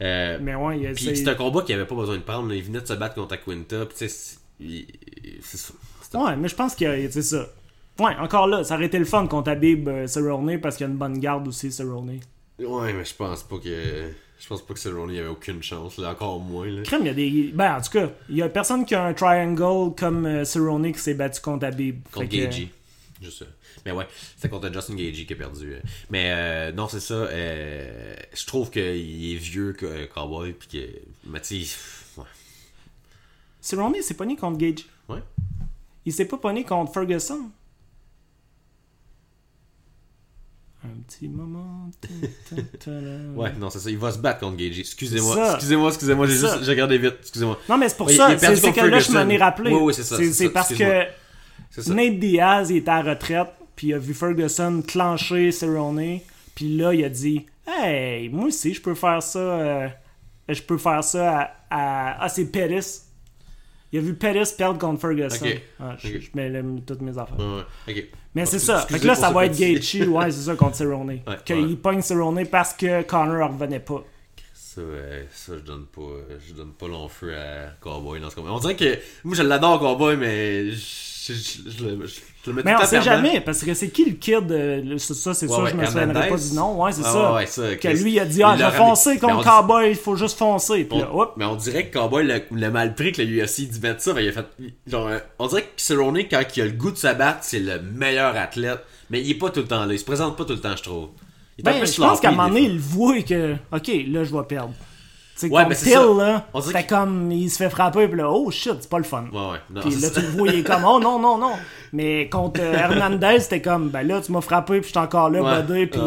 [0.00, 2.52] Euh, Mais ouais, il a Puis c'est un combat qu'il avait pas besoin de prendre.
[2.52, 4.86] Il venait de se battre contre Quinta, puis tu sais, c'est- il-
[5.42, 5.74] c'est ça.
[6.14, 7.46] Ouais, mais je pense que c'est ça.
[7.98, 10.88] Ouais, encore là, ça aurait été le fun contre Habib euh, Cerrone parce qu'il y
[10.88, 12.20] a une bonne garde aussi, Cerrone.
[12.58, 14.10] Ouais, mais je pense pas que.
[14.40, 16.66] Je pense pas que Cerrone avait aucune chance, là, encore moins.
[16.68, 16.82] Là.
[16.82, 17.50] Crème, il y a des.
[17.52, 20.92] Ben, en tout cas, il y a personne qui a un triangle comme euh, Cerrone
[20.92, 22.00] qui s'est battu contre Habib.
[22.12, 22.68] Contre que- Gagey.
[23.20, 23.46] Juste ça.
[23.84, 24.06] Mais ouais,
[24.36, 25.74] c'était contre Justin Gagey qui a perdu.
[25.74, 25.80] euh.
[26.10, 27.14] Mais euh, non, c'est ça.
[27.14, 28.82] euh, je trouve qu'il
[29.34, 30.86] est vieux, que- euh, Cowboy, puis que.
[31.28, 31.54] Mais tu
[32.16, 32.24] ouais.
[33.60, 34.86] Cerrone s'est pogné contre Gage.
[35.08, 35.22] Ouais.
[36.04, 37.50] Il s'est pas pogné contre Ferguson.
[40.84, 41.90] Un petit moment.
[43.36, 43.90] Ouais, non, c'est ça.
[43.90, 44.80] Il va se battre contre Gagey.
[44.80, 46.26] Excusez-moi, excusez-moi, excusez-moi.
[46.26, 46.62] J'ai juste.
[46.62, 47.16] J'ai regardé vite.
[47.20, 47.58] Excusez-moi.
[47.68, 48.36] Non, mais c'est pour ça.
[48.38, 49.72] C'est que là, je m'en ai rappelé.
[49.72, 51.04] Oui, oui, c'est ça, c'est parce que.
[51.88, 56.20] Nate Diaz il était à la retraite, puis il a vu Ferguson clencher Cerrone,
[56.54, 59.38] puis là, il a dit Hey, moi aussi, je peux faire ça.
[59.38, 59.88] euh,
[60.48, 61.42] je peux faire ça à.
[61.70, 63.00] à- Ah, c'est Pettis.
[63.92, 65.46] Il a vu Pettis perdre contre Ferguson.
[65.78, 66.20] Ah, je, Ok.
[66.20, 67.38] je mets le- toutes mes affaires.
[67.38, 68.04] Ouais, ouais, ok.
[68.38, 68.86] Mais c'est ça.
[68.86, 71.18] Fait que là, ça va être Gaethje, ouais, c'est ça, contre Cerrone.
[71.44, 71.76] Qu'il ouais.
[71.76, 74.04] pogne Cerrone parce que Connor en revenait pas.
[74.54, 76.02] Ça, euh, ça je donne pas
[76.46, 78.50] je donne pas long feu à Cowboy dans ce combat.
[78.52, 82.06] On dirait que moi je l'adore Cowboy mais je, je, je, je le-
[82.50, 85.46] je- le Mais on sait jamais, parce que c'est qui le kid euh, Ça, c'est
[85.46, 86.82] Ouais, ça, ouais, je me souviendrai pas du nom.
[86.82, 87.34] Ouais, c'est Ah, ça.
[87.34, 89.96] ouais, ça, Que lui, il a dit Ah, Il je vais foncer dit- Cowboy, il
[89.96, 90.84] faut juste foncer.
[90.84, 91.34] Puis là, On- hop.
[91.36, 94.12] mais on dirait que Cowboy l'a mal pris que le UFC dit mettre ça.
[94.12, 94.46] ben, il a fait,
[94.86, 97.60] genre, euh, on dirait que Cerrone, quand il a le goût de se battre, c'est
[97.60, 98.80] le meilleur athlète.
[99.10, 99.92] Mais il est pas tout le temps là.
[99.94, 101.08] Il se présente pas tout le temps, je trouve.
[101.58, 104.22] Il est un Ben, je pense qu'à un moment donné, il voit que, ok, là,
[104.24, 104.72] je vais perdre.
[105.38, 108.74] Sais, Ouais, c'est Till, là, c'était comme, il se fait frapper, puis là, oh shit,
[108.80, 109.24] c'est pas le fun.
[109.32, 109.58] Ouais, ouais.
[109.70, 111.52] Non, Puis là, tu le vois, il est comme, oh non, non, non.
[111.92, 115.30] Mais contre euh, Hernandez, c'était comme, ben là, tu m'as frappé, puis je suis encore
[115.30, 115.62] là, Ouais.
[115.62, 116.00] budé, puis,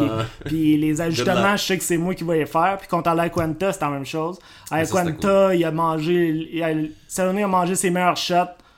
[0.44, 2.76] puis les ajustements, je sais que c'est moi qui vais les faire.
[2.78, 4.38] Puis contre Alaquanta, c'était la même chose.
[4.68, 8.34] ça, c'était Alaquanta, il a mangé, il a, a mangé ses meilleurs shots.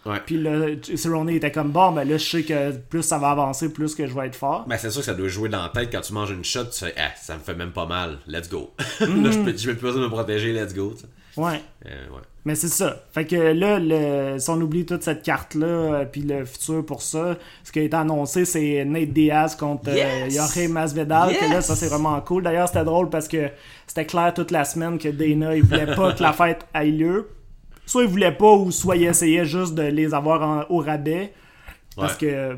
[0.06, 0.20] Ouais.
[0.26, 3.72] Puis là, Cerrone était comme, bon, ben là, je sais que plus ça va avancer,
[3.72, 4.64] plus que je vais être fort.
[4.66, 6.64] Ben, c'est sûr que ça doit jouer dans la tête quand tu manges une shot,
[6.66, 8.70] tu fais, ah, ça me fait même pas mal, let's go.
[9.00, 9.04] Mm.
[9.24, 10.94] là, je peux- j'ai même plus besoin de me protéger, let's go.
[10.96, 11.06] sais.
[11.36, 11.60] Ouais.
[11.86, 12.20] Euh, ouais.
[12.44, 13.02] Mais c'est ça.
[13.12, 17.00] Fait que là, le, si on oublie toute cette carte-là, euh, puis le futur pour
[17.02, 19.94] ça, ce qui a été annoncé, c'est Nate Diaz contre euh,
[20.28, 20.34] Yes!
[20.34, 21.34] Jorge Masvidal.
[21.36, 22.42] Que là, ça, c'est vraiment cool.
[22.44, 23.48] D'ailleurs, c'était drôle parce que
[23.86, 27.28] c'était clair toute la semaine que Dana, il voulait pas que la fête ait lieu.
[27.86, 31.32] Soit il voulait pas, ou soit il essayait juste de les avoir en- au rabais.
[31.96, 32.18] Parce Ouais.
[32.28, 32.56] que...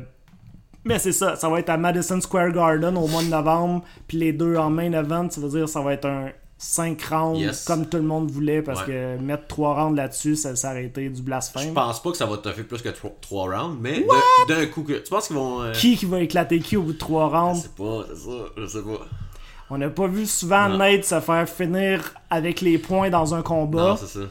[0.85, 4.17] Mais c'est ça, ça va être à Madison Square Garden au mois de novembre, puis
[4.17, 7.39] les deux en main event, ça veut dire que ça va être un 5 rounds
[7.39, 7.65] Yes.
[7.65, 9.17] comme tout le monde voulait, parce Ouais.
[9.17, 11.73] que mettre 3 rounds là-dessus, ça, été du Je blasphème.
[11.73, 12.89] pense pas que ça va te faire plus que
[13.21, 14.07] 3 rounds, mais
[14.47, 14.93] d'un coup que.
[14.93, 15.61] Tu penses qu'ils vont.
[15.61, 18.21] euh, Qui qui va éclater qui au bout de 3 Je rounds sais pas, c'est
[18.29, 19.05] ça, je sais pas.
[19.69, 20.77] On n'a pas vu souvent Non.
[20.77, 23.89] Nate se faire finir avec les points dans un combat.
[23.89, 24.25] Non, c'est ça.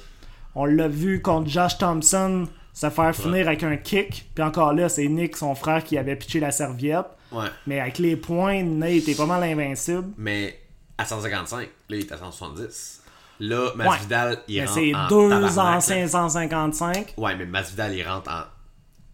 [0.57, 4.31] On l'a vu contre Josh Thompson se faire finir avec un kick.
[4.35, 7.07] Puis encore là, c'est Nick, son frère, qui avait pitché la serviette.
[7.31, 7.47] Ouais.
[7.66, 10.09] Mais avec les points, Nate est pas mal invincible.
[10.16, 10.59] Mais
[10.99, 13.03] à 155, là, il est à 170.
[13.40, 14.38] Là, Masvidal, Ouais.
[14.49, 15.81] il Mais rentre c'est en deux en là.
[15.81, 17.14] 555.
[17.19, 18.40] Ouais, mais Masvidal, il rentre en...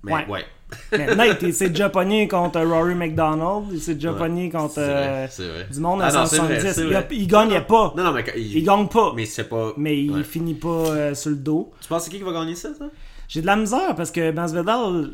[0.05, 0.27] Mais Ouais.
[0.29, 0.45] ouais.
[0.93, 3.67] Mais Nate, il s'est déjà pogné contre Rory McDonald.
[3.73, 6.73] Il s'est déjà pogné contre vrai, euh, du monde à Ah non, c'est vrai, 170.
[7.09, 7.93] c'est il, il gagnait pas.
[7.97, 8.25] Non, non, mais...
[8.37, 9.13] Il, Il gagne pas.
[9.15, 9.73] Mais c'est pas...
[9.77, 10.23] Mais il Ouais.
[10.25, 11.73] finit pas euh, sur le dos.
[11.81, 12.87] Tu penses c'est qui qui va gagner ça, toi?
[13.29, 15.11] J'ai de la misère parce que Masvidal,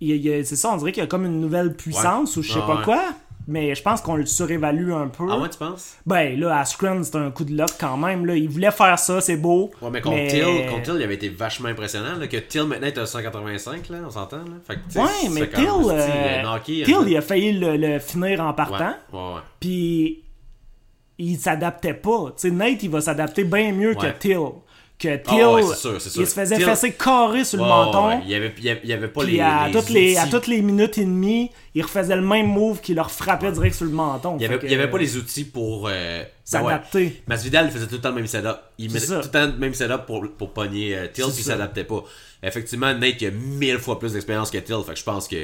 [0.00, 2.66] c'est ça, on dirait qu'il y a comme une nouvelle puissance ou je sais Ah,
[2.76, 3.02] pas quoi.
[3.50, 5.24] Mais je pense qu'on le surévalue un peu.
[5.30, 5.96] Ah ouais, tu penses?
[6.04, 8.26] Ben là, Askren, c'est un coup de luck quand même.
[8.26, 8.36] Là.
[8.36, 9.70] Il voulait faire ça, c'est beau.
[9.80, 12.16] Ouais, mais contre Till, contre Till, il avait été vachement impressionnant.
[12.18, 14.36] Là, que Till maintenant est à 185, là, on s'entend.
[14.36, 14.44] Là.
[14.66, 17.04] Fait que, Ouais, mais Till, euh, knocké, Till, hein.
[17.08, 18.94] il a failli le, le finir en partant.
[19.14, 19.40] ouais, ouais.
[19.60, 20.24] Puis
[21.18, 22.26] il s'adaptait pas.
[22.36, 24.12] Tu sais, Nate, il va s'adapter bien mieux Ouais.
[24.12, 24.38] que Till.
[24.98, 26.22] Que Till, Ah ouais, sûr, sûr.
[26.22, 28.08] il se faisait Till- fesser carré sur le menton.
[28.08, 29.90] ouais, Il y avait, il y avait, il y avait pas les, à, les toutes
[29.90, 33.52] les, à toutes les minutes et demie, il refaisait le même move qui leur frappait
[33.52, 34.34] direct sur le menton.
[34.38, 37.04] Il y avait, que, pas les outils pour euh, S'adapter.
[37.04, 37.12] ben.
[37.28, 38.56] Masvidal faisait tout le temps le même setup.
[38.78, 41.44] Il mettait tout le temps le même setup pour, pour pogner euh, Till puis il
[41.44, 42.02] s'adaptait pas.
[42.42, 45.36] Effectivement, Nate il a mille fois plus d'expérience que Till, fait que je pense que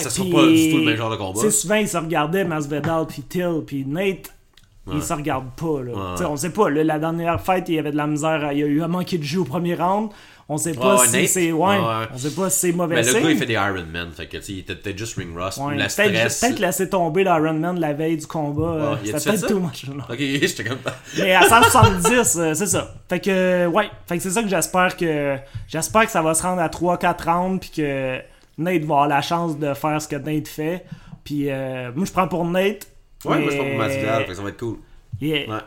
[0.00, 1.50] ça sera pas du tout le même genre de combat.
[1.50, 4.32] Souvent, ils se regardaient Masvidal puis Till puis Nate.
[4.92, 6.14] Ils se regardent pas, là.
[6.28, 8.50] On sait pas, là, la dernière fight, il y avait de la misère.
[8.52, 10.10] Il y a eu un manqué de jeu au premier round.
[10.48, 11.50] On sait pas si c'est.
[11.50, 11.78] Ouais.
[12.14, 14.26] On sait pas si c'est mauvais Mais le gars il fait des Iron Man, fait
[14.26, 16.40] que il était peut-être juste ring rust, la peut-être stress.
[16.40, 18.96] peut-être laisser tomber l'Iron Man la veille du combat.
[19.04, 19.34] euh, ça?
[19.48, 19.86] too much.
[19.88, 20.04] non.
[20.08, 20.78] Ok, j'étais comme
[21.18, 22.94] Mais à 170, euh, c'est ça.
[23.08, 23.90] Fait que, ouais.
[24.06, 25.36] Fait que c'est ça que j'espère que.
[25.66, 28.18] J'espère que ça va se rendre à 3-4 rounds, puis que
[28.56, 30.84] Nate va avoir la chance de faire ce que Nate fait.
[31.24, 32.86] Puis, euh, moi, je prends pour Nate.
[33.30, 34.76] Ouais, mais- moi je prends pour Masvidal, fait que ça va être cool.
[35.20, 35.48] Yeah.
[35.50, 35.60] Ouais.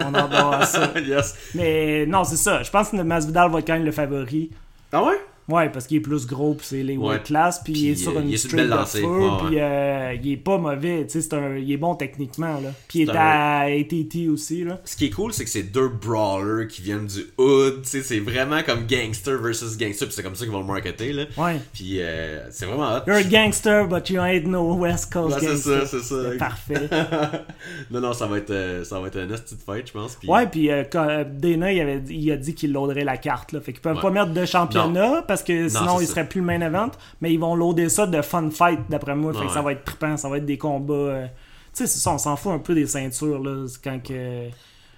[0.00, 0.92] On en va ça.
[1.06, 1.36] yes.
[1.54, 2.62] Mais non, c'est ça.
[2.62, 4.50] Je pense que Masvidal va être quand même le favori.
[4.92, 5.18] Ah ouais?
[5.52, 7.10] Ouais, parce qu'il est plus gros, puis c'est les Ouais.
[7.14, 8.74] weight class, puis il est sur euh, une il est sur une streak belle de
[8.74, 9.00] lancée.
[9.00, 11.94] feu, Ouais, puis euh, il est pas mauvais, tu sais, c'est un, il est bon
[11.94, 12.70] techniquement, là.
[12.88, 14.80] Puis il est à ATT aussi, là.
[14.84, 18.02] Ce qui est cool, c'est que c'est deux brawlers qui viennent du hood, tu sais,
[18.02, 21.24] c'est vraiment comme gangster versus gangster, puis c'est comme ça qu'ils vont le marketer, là.
[21.36, 21.56] Ouais.
[21.72, 23.00] Puis euh, c'est vraiment hot.
[23.06, 26.16] You're a gangster, but you ain't no West Coast Ouais, c'est ça, c'est ça.
[26.38, 26.88] Parfait.
[27.90, 30.18] non, non, ça va être, euh, ça va être petite fight, je pense.
[30.26, 33.60] Ouais, puis euh, euh, Dana, il, avait, il a dit qu'il loaderait la carte, là.
[33.60, 34.02] Fait qu'ils peuvent Ouais.
[34.02, 37.38] pas mettre de championnat, parce que sinon, il serait plus le main event, mais ils
[37.38, 39.32] vont loader ça de fun fight, d'après moi.
[39.32, 40.94] Fait que ça va être trippant, ça va être des combats.
[40.94, 41.30] euh, Tu
[41.74, 43.66] sais, c'est ça, on s'en fout un peu des ceintures, là.
[43.82, 44.48] Quand que.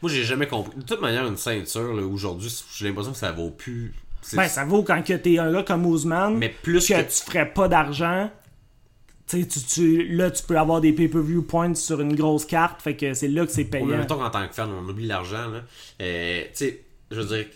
[0.02, 0.76] Moi, j'ai jamais compris.
[0.76, 3.94] De toute manière, une ceinture, aujourd'hui, j'ai l'impression que ça vaut plus.
[4.34, 7.00] Ben, ça vaut quand que t'es un gars comme Ousmane, Mais plus que, que.
[7.10, 8.30] tu ferais pas d'argent.
[9.26, 9.46] Tu
[10.14, 13.46] là, tu peux avoir des pay-per-view points sur une grosse carte, fait que c'est là
[13.46, 13.86] que c'est payant.
[13.86, 15.50] mettons qu'en tant que fan, on oublie l'argent.
[16.02, 17.46] Euh, tu sais, je veux dire,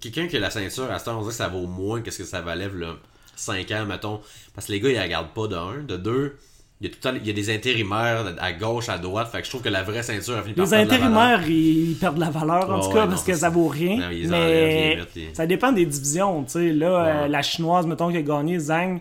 [0.00, 2.10] quelqu'un qui a la ceinture, à ce temps, on dirait que ça vaut moins que
[2.10, 2.94] ce que ça valait, là,
[3.36, 4.20] 5 ans, mettons.
[4.54, 5.82] Parce que les gars, ils la regardent pas de un.
[5.82, 6.36] De deux,
[6.80, 9.28] il y a tout le temps, il y a des intérimaires à gauche, à droite.
[9.30, 12.16] Fait que je trouve que la vraie ceinture a fini par Les intérimaires, ils perdent
[12.16, 13.98] de la valeur, en tout ouais, cas, non, parce que ça vaut rien.
[13.98, 14.98] Non, mais
[15.32, 16.72] ça dépend des divisions, tu sais.
[16.72, 19.00] Là, euh, la chinoise, mettons, qui a gagné, Zhang,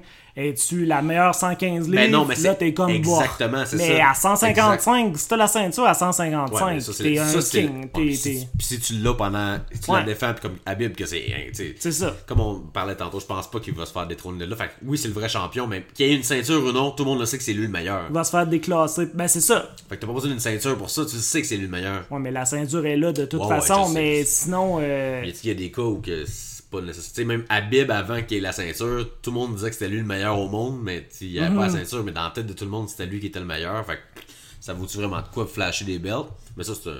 [0.50, 1.96] es-tu la meilleure 115 livres?
[1.96, 3.68] Ben non, mais là, t'es comme exactement, bof.
[3.68, 4.10] c'est Mais ça.
[4.10, 7.88] à 155, si t'as la ceinture à 155, Ouais, mais t'es un ça, king.
[7.94, 9.58] puis si, si tu l'as pendant.
[9.84, 10.00] Tu Ouais.
[10.00, 11.26] la défends, puis comme Habib, que c'est.
[11.34, 12.16] hein, tu sais, C'est ça.
[12.26, 14.56] Comme on parlait tantôt, je pense pas qu'il va se faire détrôner de là.
[14.56, 16.92] Fait que oui, c'est le vrai champion, mais qu'il y ait une ceinture ou non,
[16.92, 18.06] tout le monde le sait que c'est lui le meilleur.
[18.10, 19.08] Il va se faire déclasser.
[19.14, 19.70] Ben, c'est ça.
[19.90, 21.70] Fait que t'as pas besoin d'une ceinture pour ça, tu sais que c'est lui le
[21.72, 22.04] meilleur.
[22.12, 24.78] Ouais, mais la ceinture est là de toute Ouais, façon, mais sinon.
[24.82, 26.26] euh, Mais il y a des cas où que
[26.72, 27.26] pas nécessaire.
[27.26, 30.06] Même Habib, avant qu'il ait la ceinture, tout le monde disait que c'était lui le
[30.06, 31.62] meilleur au monde, mais il avait pas Mhm.
[31.62, 33.46] la ceinture, mais dans la tête de tout le monde, c'était lui qui était le
[33.46, 33.86] meilleur.
[33.86, 34.22] Fait que
[34.60, 36.28] ça vaut-tu vraiment de quoi flasher des belts?
[36.58, 36.94] Mais ça, c'est un.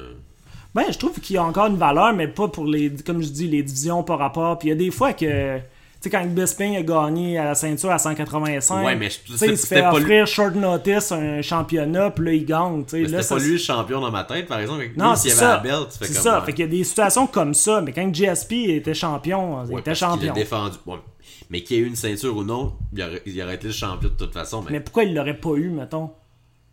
[0.76, 3.30] Ben, je trouve qu'il y a encore une valeur, mais pas pour les, comme je
[3.30, 4.58] dis, les divisions par rapport.
[4.60, 5.60] Puis il y a des fois que,
[6.02, 9.58] sais, quand Bisping a gagné à la ceinture à 185, Ouais, mais je- tu il
[9.58, 13.22] se fait pas lui- offrir short notice un championnat, puis là, il gagne, tu c'était
[13.22, 14.90] ça, pas lui le champion dans ma tête, par exemple.
[14.98, 15.48] Non, Lui, c'est s'il y avait ça.
[15.52, 16.40] la belt, tu fais C'est comme, ça.
[16.40, 16.46] ouais.
[16.46, 19.82] Fait qu'il y a des situations comme ça, mais quand GSP était champion, il Ouais,
[19.82, 20.32] était champion.
[20.32, 20.78] a défendu.
[21.50, 23.74] Mais qu'il y ait eu une ceinture ou non, il aurait, il aurait été le
[23.74, 24.62] champion de toute façon.
[24.62, 26.10] Mais, Mais pourquoi il l'aurait pas eu, mettons?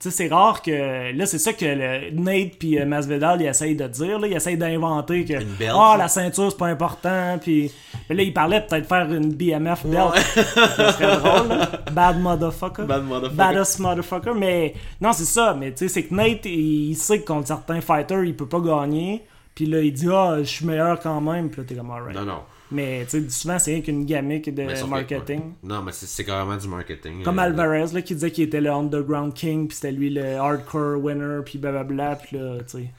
[0.01, 1.13] Tu sais, c'est rare que.
[1.13, 4.21] Là, c'est ça que le Nate puis euh, Masvidal, ils essayent de dire.
[4.21, 4.29] Là.
[4.29, 5.35] Ils essayent d'inventer que.
[5.35, 5.97] Ah, ça.
[5.99, 7.37] la ceinture, c'est pas important.
[7.41, 7.73] Puis.
[8.09, 10.15] Là, il parlait de peut-être faire une BMF belt.
[10.17, 11.71] ça serait drôle, là.
[11.91, 12.85] Bad motherfucker.
[12.85, 13.37] Bad motherfucker.
[13.37, 14.35] Baddest motherfucker.
[14.37, 14.75] Mais.
[15.01, 15.55] Non, c'est ça.
[15.59, 18.61] Mais tu sais, c'est que Nate, il sait que contre certains fighters, il peut pas
[18.61, 19.25] gagner.
[19.57, 21.51] Puis là, il dit, ah, je suis meilleur quand même.
[21.51, 22.15] Puis là, t'es comme, alright.
[22.15, 22.43] non, non.
[22.71, 25.55] Mais tu sais, souvent, c'est rien qu'une gimmick de que- marketing.
[25.63, 27.23] Non, mais c'est carrément du marketing.
[27.23, 30.37] Comme Euh, Alvarez, là, qui disait qu'il était le Underground King, puis c'était lui le
[30.37, 32.91] Hardcore Winner, puis blablabla, puis là, tu sais.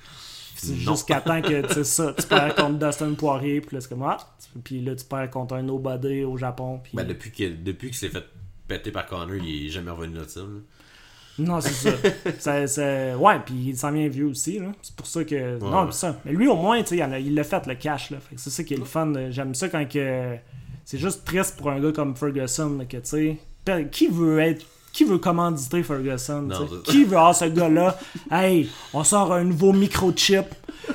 [0.76, 4.18] Jusqu'à temps que, tu ça, tu perds contre Dustin Poirier, puis là, c'est comme, ah,
[4.64, 6.92] puis là, tu perds contre un nobody au Japon, puis...
[6.96, 8.26] Ben, depuis que depuis qu'il s'est fait
[8.68, 10.42] péter par Connor, il est jamais revenu de ça.
[10.42, 10.48] là.
[11.40, 11.92] Non, c'est
[12.40, 12.68] ça.
[12.68, 14.68] ça, Ouais, puis il s'en vient vieux aussi, là.
[14.82, 15.58] C'est pour ça que...
[15.60, 15.88] non, ouais.
[15.92, 16.16] c'est ça.
[16.26, 18.18] Mais lui, au moins, tu sais, il l'a fait, le cash, là.
[18.20, 19.14] Fait que c'est ça qui est le fun.
[19.16, 20.36] euh, J'aime ça quand que...
[20.86, 23.38] C'est juste triste pour un gars comme Ferguson, là, que, tu sais...
[23.92, 24.66] Qui veut être...
[24.92, 26.68] Qui veut commanditer Ferguson, Non.
[26.84, 27.96] Qui veut avoir ce gars-là?
[28.32, 30.46] Hey, on sort un nouveau microchip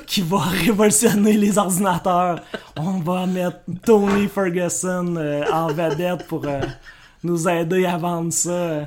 [0.05, 2.41] qui va révolutionner les ordinateurs.
[2.77, 6.59] On va mettre Tony Ferguson euh, en vedette pour euh,
[7.23, 8.81] nous aider à vendre ça.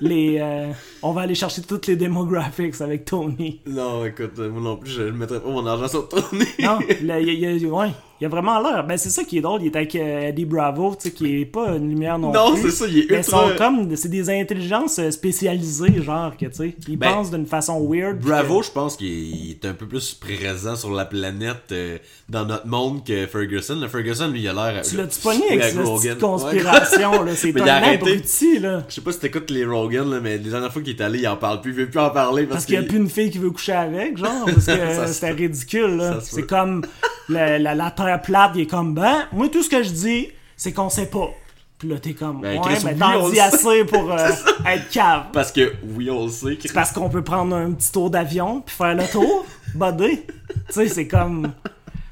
[0.00, 3.60] Les, euh, on va aller chercher toutes les demographics avec Tony.
[3.66, 6.44] Non, écoute, moi non plus, je ne mettrais pas mon argent sur Tony.
[6.62, 8.84] Non, il y y a- ouais, il y a vraiment l'air.
[8.86, 9.60] Ben, c'est ça qui est drôle.
[9.62, 12.52] Il est avec euh, Eddie Bravo, tu sais, qui est pas une lumière non, Non,
[12.54, 12.62] plus.
[12.62, 16.54] c'est ça, il est ultra- sont comme, c'est des intelligences euh, spécialisées, genre, que tu
[16.54, 16.76] sais.
[16.88, 18.18] Ils Ben, pensent d'une façon weird.
[18.20, 21.98] Bravo, que- je pense qu'il est- un peu plus présent sur la planète euh,
[22.28, 23.76] dans notre monde que Ferguson.
[23.80, 24.82] Le Ferguson, lui, il a l'air.
[24.82, 27.34] Tu le- l'as-tu pogné avec cette petite conspiration, là?
[27.36, 28.82] C'est a un abruti, là.
[28.88, 31.18] Je sais pas si t'écoutes les Rogan, là, mais les dernières fois qu'il est allé,
[31.20, 31.72] il en parle plus.
[31.72, 33.38] Il veut plus en parler parce, Parce qu'il n'y a qu'il- plus une fille qui
[33.38, 34.72] veut coucher avec, genre, parce que
[35.12, 36.18] c'était ridicule, là.
[36.22, 36.82] C'est comme
[37.28, 40.28] la, la, la terre plate, il est comme, ben, moi, tout ce que je dis,
[40.56, 41.30] c'est qu'on sait pas.
[41.78, 44.28] Puis là, t'es comme, Ben, ouais, ben, t'en dis assez pour euh,
[44.66, 45.24] être cave.
[45.32, 46.56] Parce que, oui, on le sait.
[46.60, 50.20] C'est parce qu'on peut prendre un petit tour d'avion, puis faire le tour, buddy.
[50.22, 50.26] tu
[50.70, 51.52] sais, c'est comme...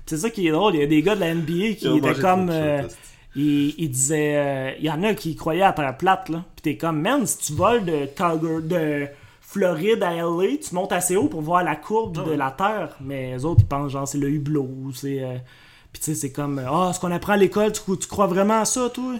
[0.06, 2.20] C'est ça qui est drôle, il y a des gars de la NBA qui étaient
[2.20, 2.50] comme...
[2.52, 2.82] euh,
[3.34, 4.34] ils, ils disaient...
[4.36, 6.44] euh, Il y en a qui croyaient à terre plate, là.
[6.56, 9.06] Puis t'es comme, man, si tu voles de Calgary, de
[9.54, 12.96] Floride à LA, tu montes assez haut pour voir la courbe de la Terre.
[13.00, 15.22] Mais les autres, ils pensent, genre, c'est le hublot, c'est...
[15.22, 15.36] euh,
[15.92, 18.60] Puis tu sais, c'est comme, ah, ce qu'on apprend à l'école, tu, tu crois vraiment
[18.60, 19.14] à ça, toi?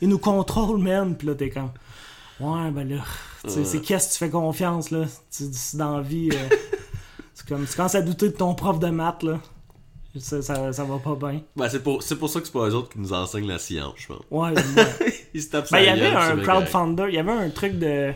[0.00, 1.16] Ils nous contrôlent, man.
[1.16, 1.70] Puis là, t'es comme,
[2.38, 3.02] ouais, ben là,
[3.48, 5.06] c'est qu'est-ce que tu fais confiance, là?
[5.36, 6.54] Tu c'est dans la vie, euh,
[7.34, 9.40] c'est comme, tu commences à douter de ton prof de maths, là.
[10.18, 11.40] Ça, ça, ça va pas bien.
[11.56, 13.58] Ben, c'est pour, c'est pour ça que c'est pas eux autres qui nous enseignent la
[13.58, 14.22] science, je pense.
[14.30, 15.14] Ouais, ouais.
[15.34, 18.12] Ils se tapent Ben, il y avait un crowdfunder, il y avait un truc de.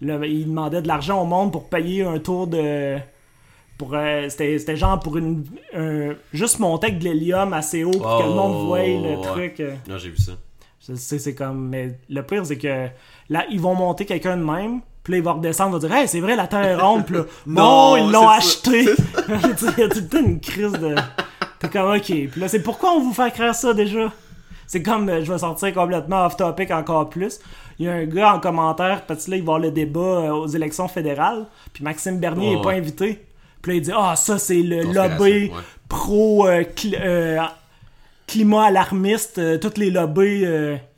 [0.00, 2.96] Le- il demandait de l'argent au monde pour payer un tour de.
[3.78, 5.44] Pour, euh, c'était, genre pour une.
[5.74, 9.16] un- juste monter avec de l'hélium assez haut pour que le monde Oh, voie le
[9.16, 9.20] ouais.
[9.22, 9.60] truc.
[9.60, 9.66] euh.
[9.68, 9.88] correct.
[9.88, 10.32] Non, j'ai vu ça.
[10.96, 11.68] C'est comme.
[11.68, 12.88] Mais le pire, c'est que
[13.28, 14.80] là, ils vont monter quelqu'un de même.
[15.02, 17.06] Puis là, il va redescendre, il va dire Hey, c'est vrai, la terre est ronde.
[17.06, 18.82] Puis là, Non, non, ils l'ont acheté.
[19.28, 20.94] Il y a tout le temps une crise de.
[21.58, 22.02] T'es comme, ok.
[22.04, 24.12] Puis là, c'est pourquoi on vous fait créer ça déjà?
[24.66, 27.38] C'est comme, euh, je vais sortir complètement off-topic encore plus.
[27.80, 30.00] Il y a un gars en commentaire, parce que là, il va avoir le débat
[30.00, 31.46] euh, aux élections fédérales.
[31.72, 33.24] Puis Maxime Bernier Oh, n'est pas invité.
[33.62, 35.50] Puis là, il dit Ah, ça, c'est le lobby ouais.
[35.88, 36.46] pro.
[36.46, 36.62] euh,
[36.94, 37.38] euh,
[38.26, 40.44] climat alarmiste, euh, toutes les lobbies,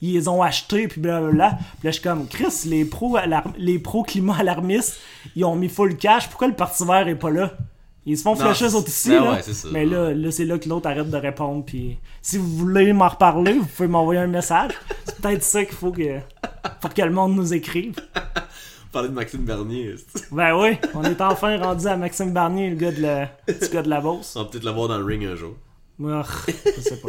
[0.03, 1.51] ils les ont achetés, puis blablabla.
[1.51, 3.16] Puis là, je suis comme, Chris, les pros
[3.57, 5.01] les pro climat alarmistes,
[5.37, 7.53] ils ont mis full cash, pourquoi le Parti vert est pas là?
[8.05, 9.33] Ils se font flasher autres ici, ben là.
[9.33, 9.69] ouais, ça.
[9.71, 13.09] Mais là, là c'est là que l'autre arrête de répondre, puis si vous voulez m'en
[13.09, 14.73] reparler, vous pouvez m'envoyer un message.
[15.05, 16.19] C'est peut-être ça qu'il faut que...
[16.81, 17.95] faut que le monde nous écrive.
[18.91, 19.95] Parler de Maxime Bernier,
[20.33, 23.83] Ben oui, on est enfin rendu à Maxime Barnier, le gars de la, le gars
[23.83, 24.35] de la Beauce.
[24.37, 25.55] on va peut-être le voir dans le ring un jour.
[26.05, 27.09] Ah, je sais pas.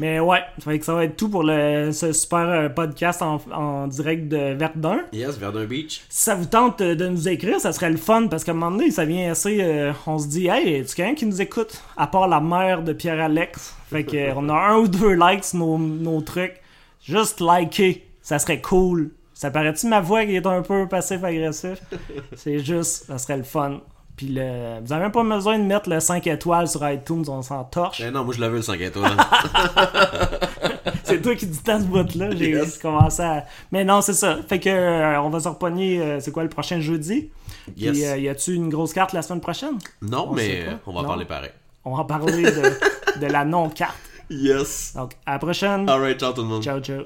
[0.00, 3.38] Mais ouais, fait que ça va être tout pour le, ce super euh, podcast en,
[3.52, 5.00] en direct de Verdun.
[5.12, 6.00] Yes, Verdun Beach.
[6.08, 8.54] Si ça vous tente euh, de nous écrire, ça serait le fun parce qu'à un
[8.54, 9.58] moment donné, ça vient assez.
[9.60, 11.82] euh, on se dit, hey, tu quelqu'un qui nous écoute?
[11.98, 13.76] À part la mère de Pierre-Alex.
[13.90, 16.58] Fait que on a un ou deux likes sur nos, nos trucs.
[17.02, 19.10] Juste liker, ça serait cool.
[19.34, 21.78] Ça paraît-tu ma voix qui est un peu passif-agressif
[22.36, 23.80] C'est juste, ça serait le fun.
[24.20, 27.40] Puis le, vous avez même pas besoin de mettre le 5 étoiles sur iTunes, on
[27.40, 28.02] s'en torche.
[28.02, 29.16] Ben non, moi je l'avais le 5 étoiles.
[31.04, 32.28] C'est toi qui dis tant ce bout-là.
[32.36, 32.76] J'ai Yes.
[32.76, 33.46] commencé à.
[33.72, 34.36] Mais non, c'est ça.
[34.46, 37.30] Fait que euh, on va se repogner, euh, c'est quoi le prochain jeudi?
[37.78, 37.92] Yes.
[37.92, 39.78] Puis euh, y a-tu une grosse carte la semaine prochaine?
[40.02, 41.50] non, on mais on va en parler pareil.
[41.86, 43.96] On va en parler de, de la non-carte.
[44.30, 44.92] Yes.
[44.94, 45.88] Donc, à la prochaine.
[45.88, 46.62] Alright, ciao tout le monde.
[46.62, 47.04] Ciao, ciao.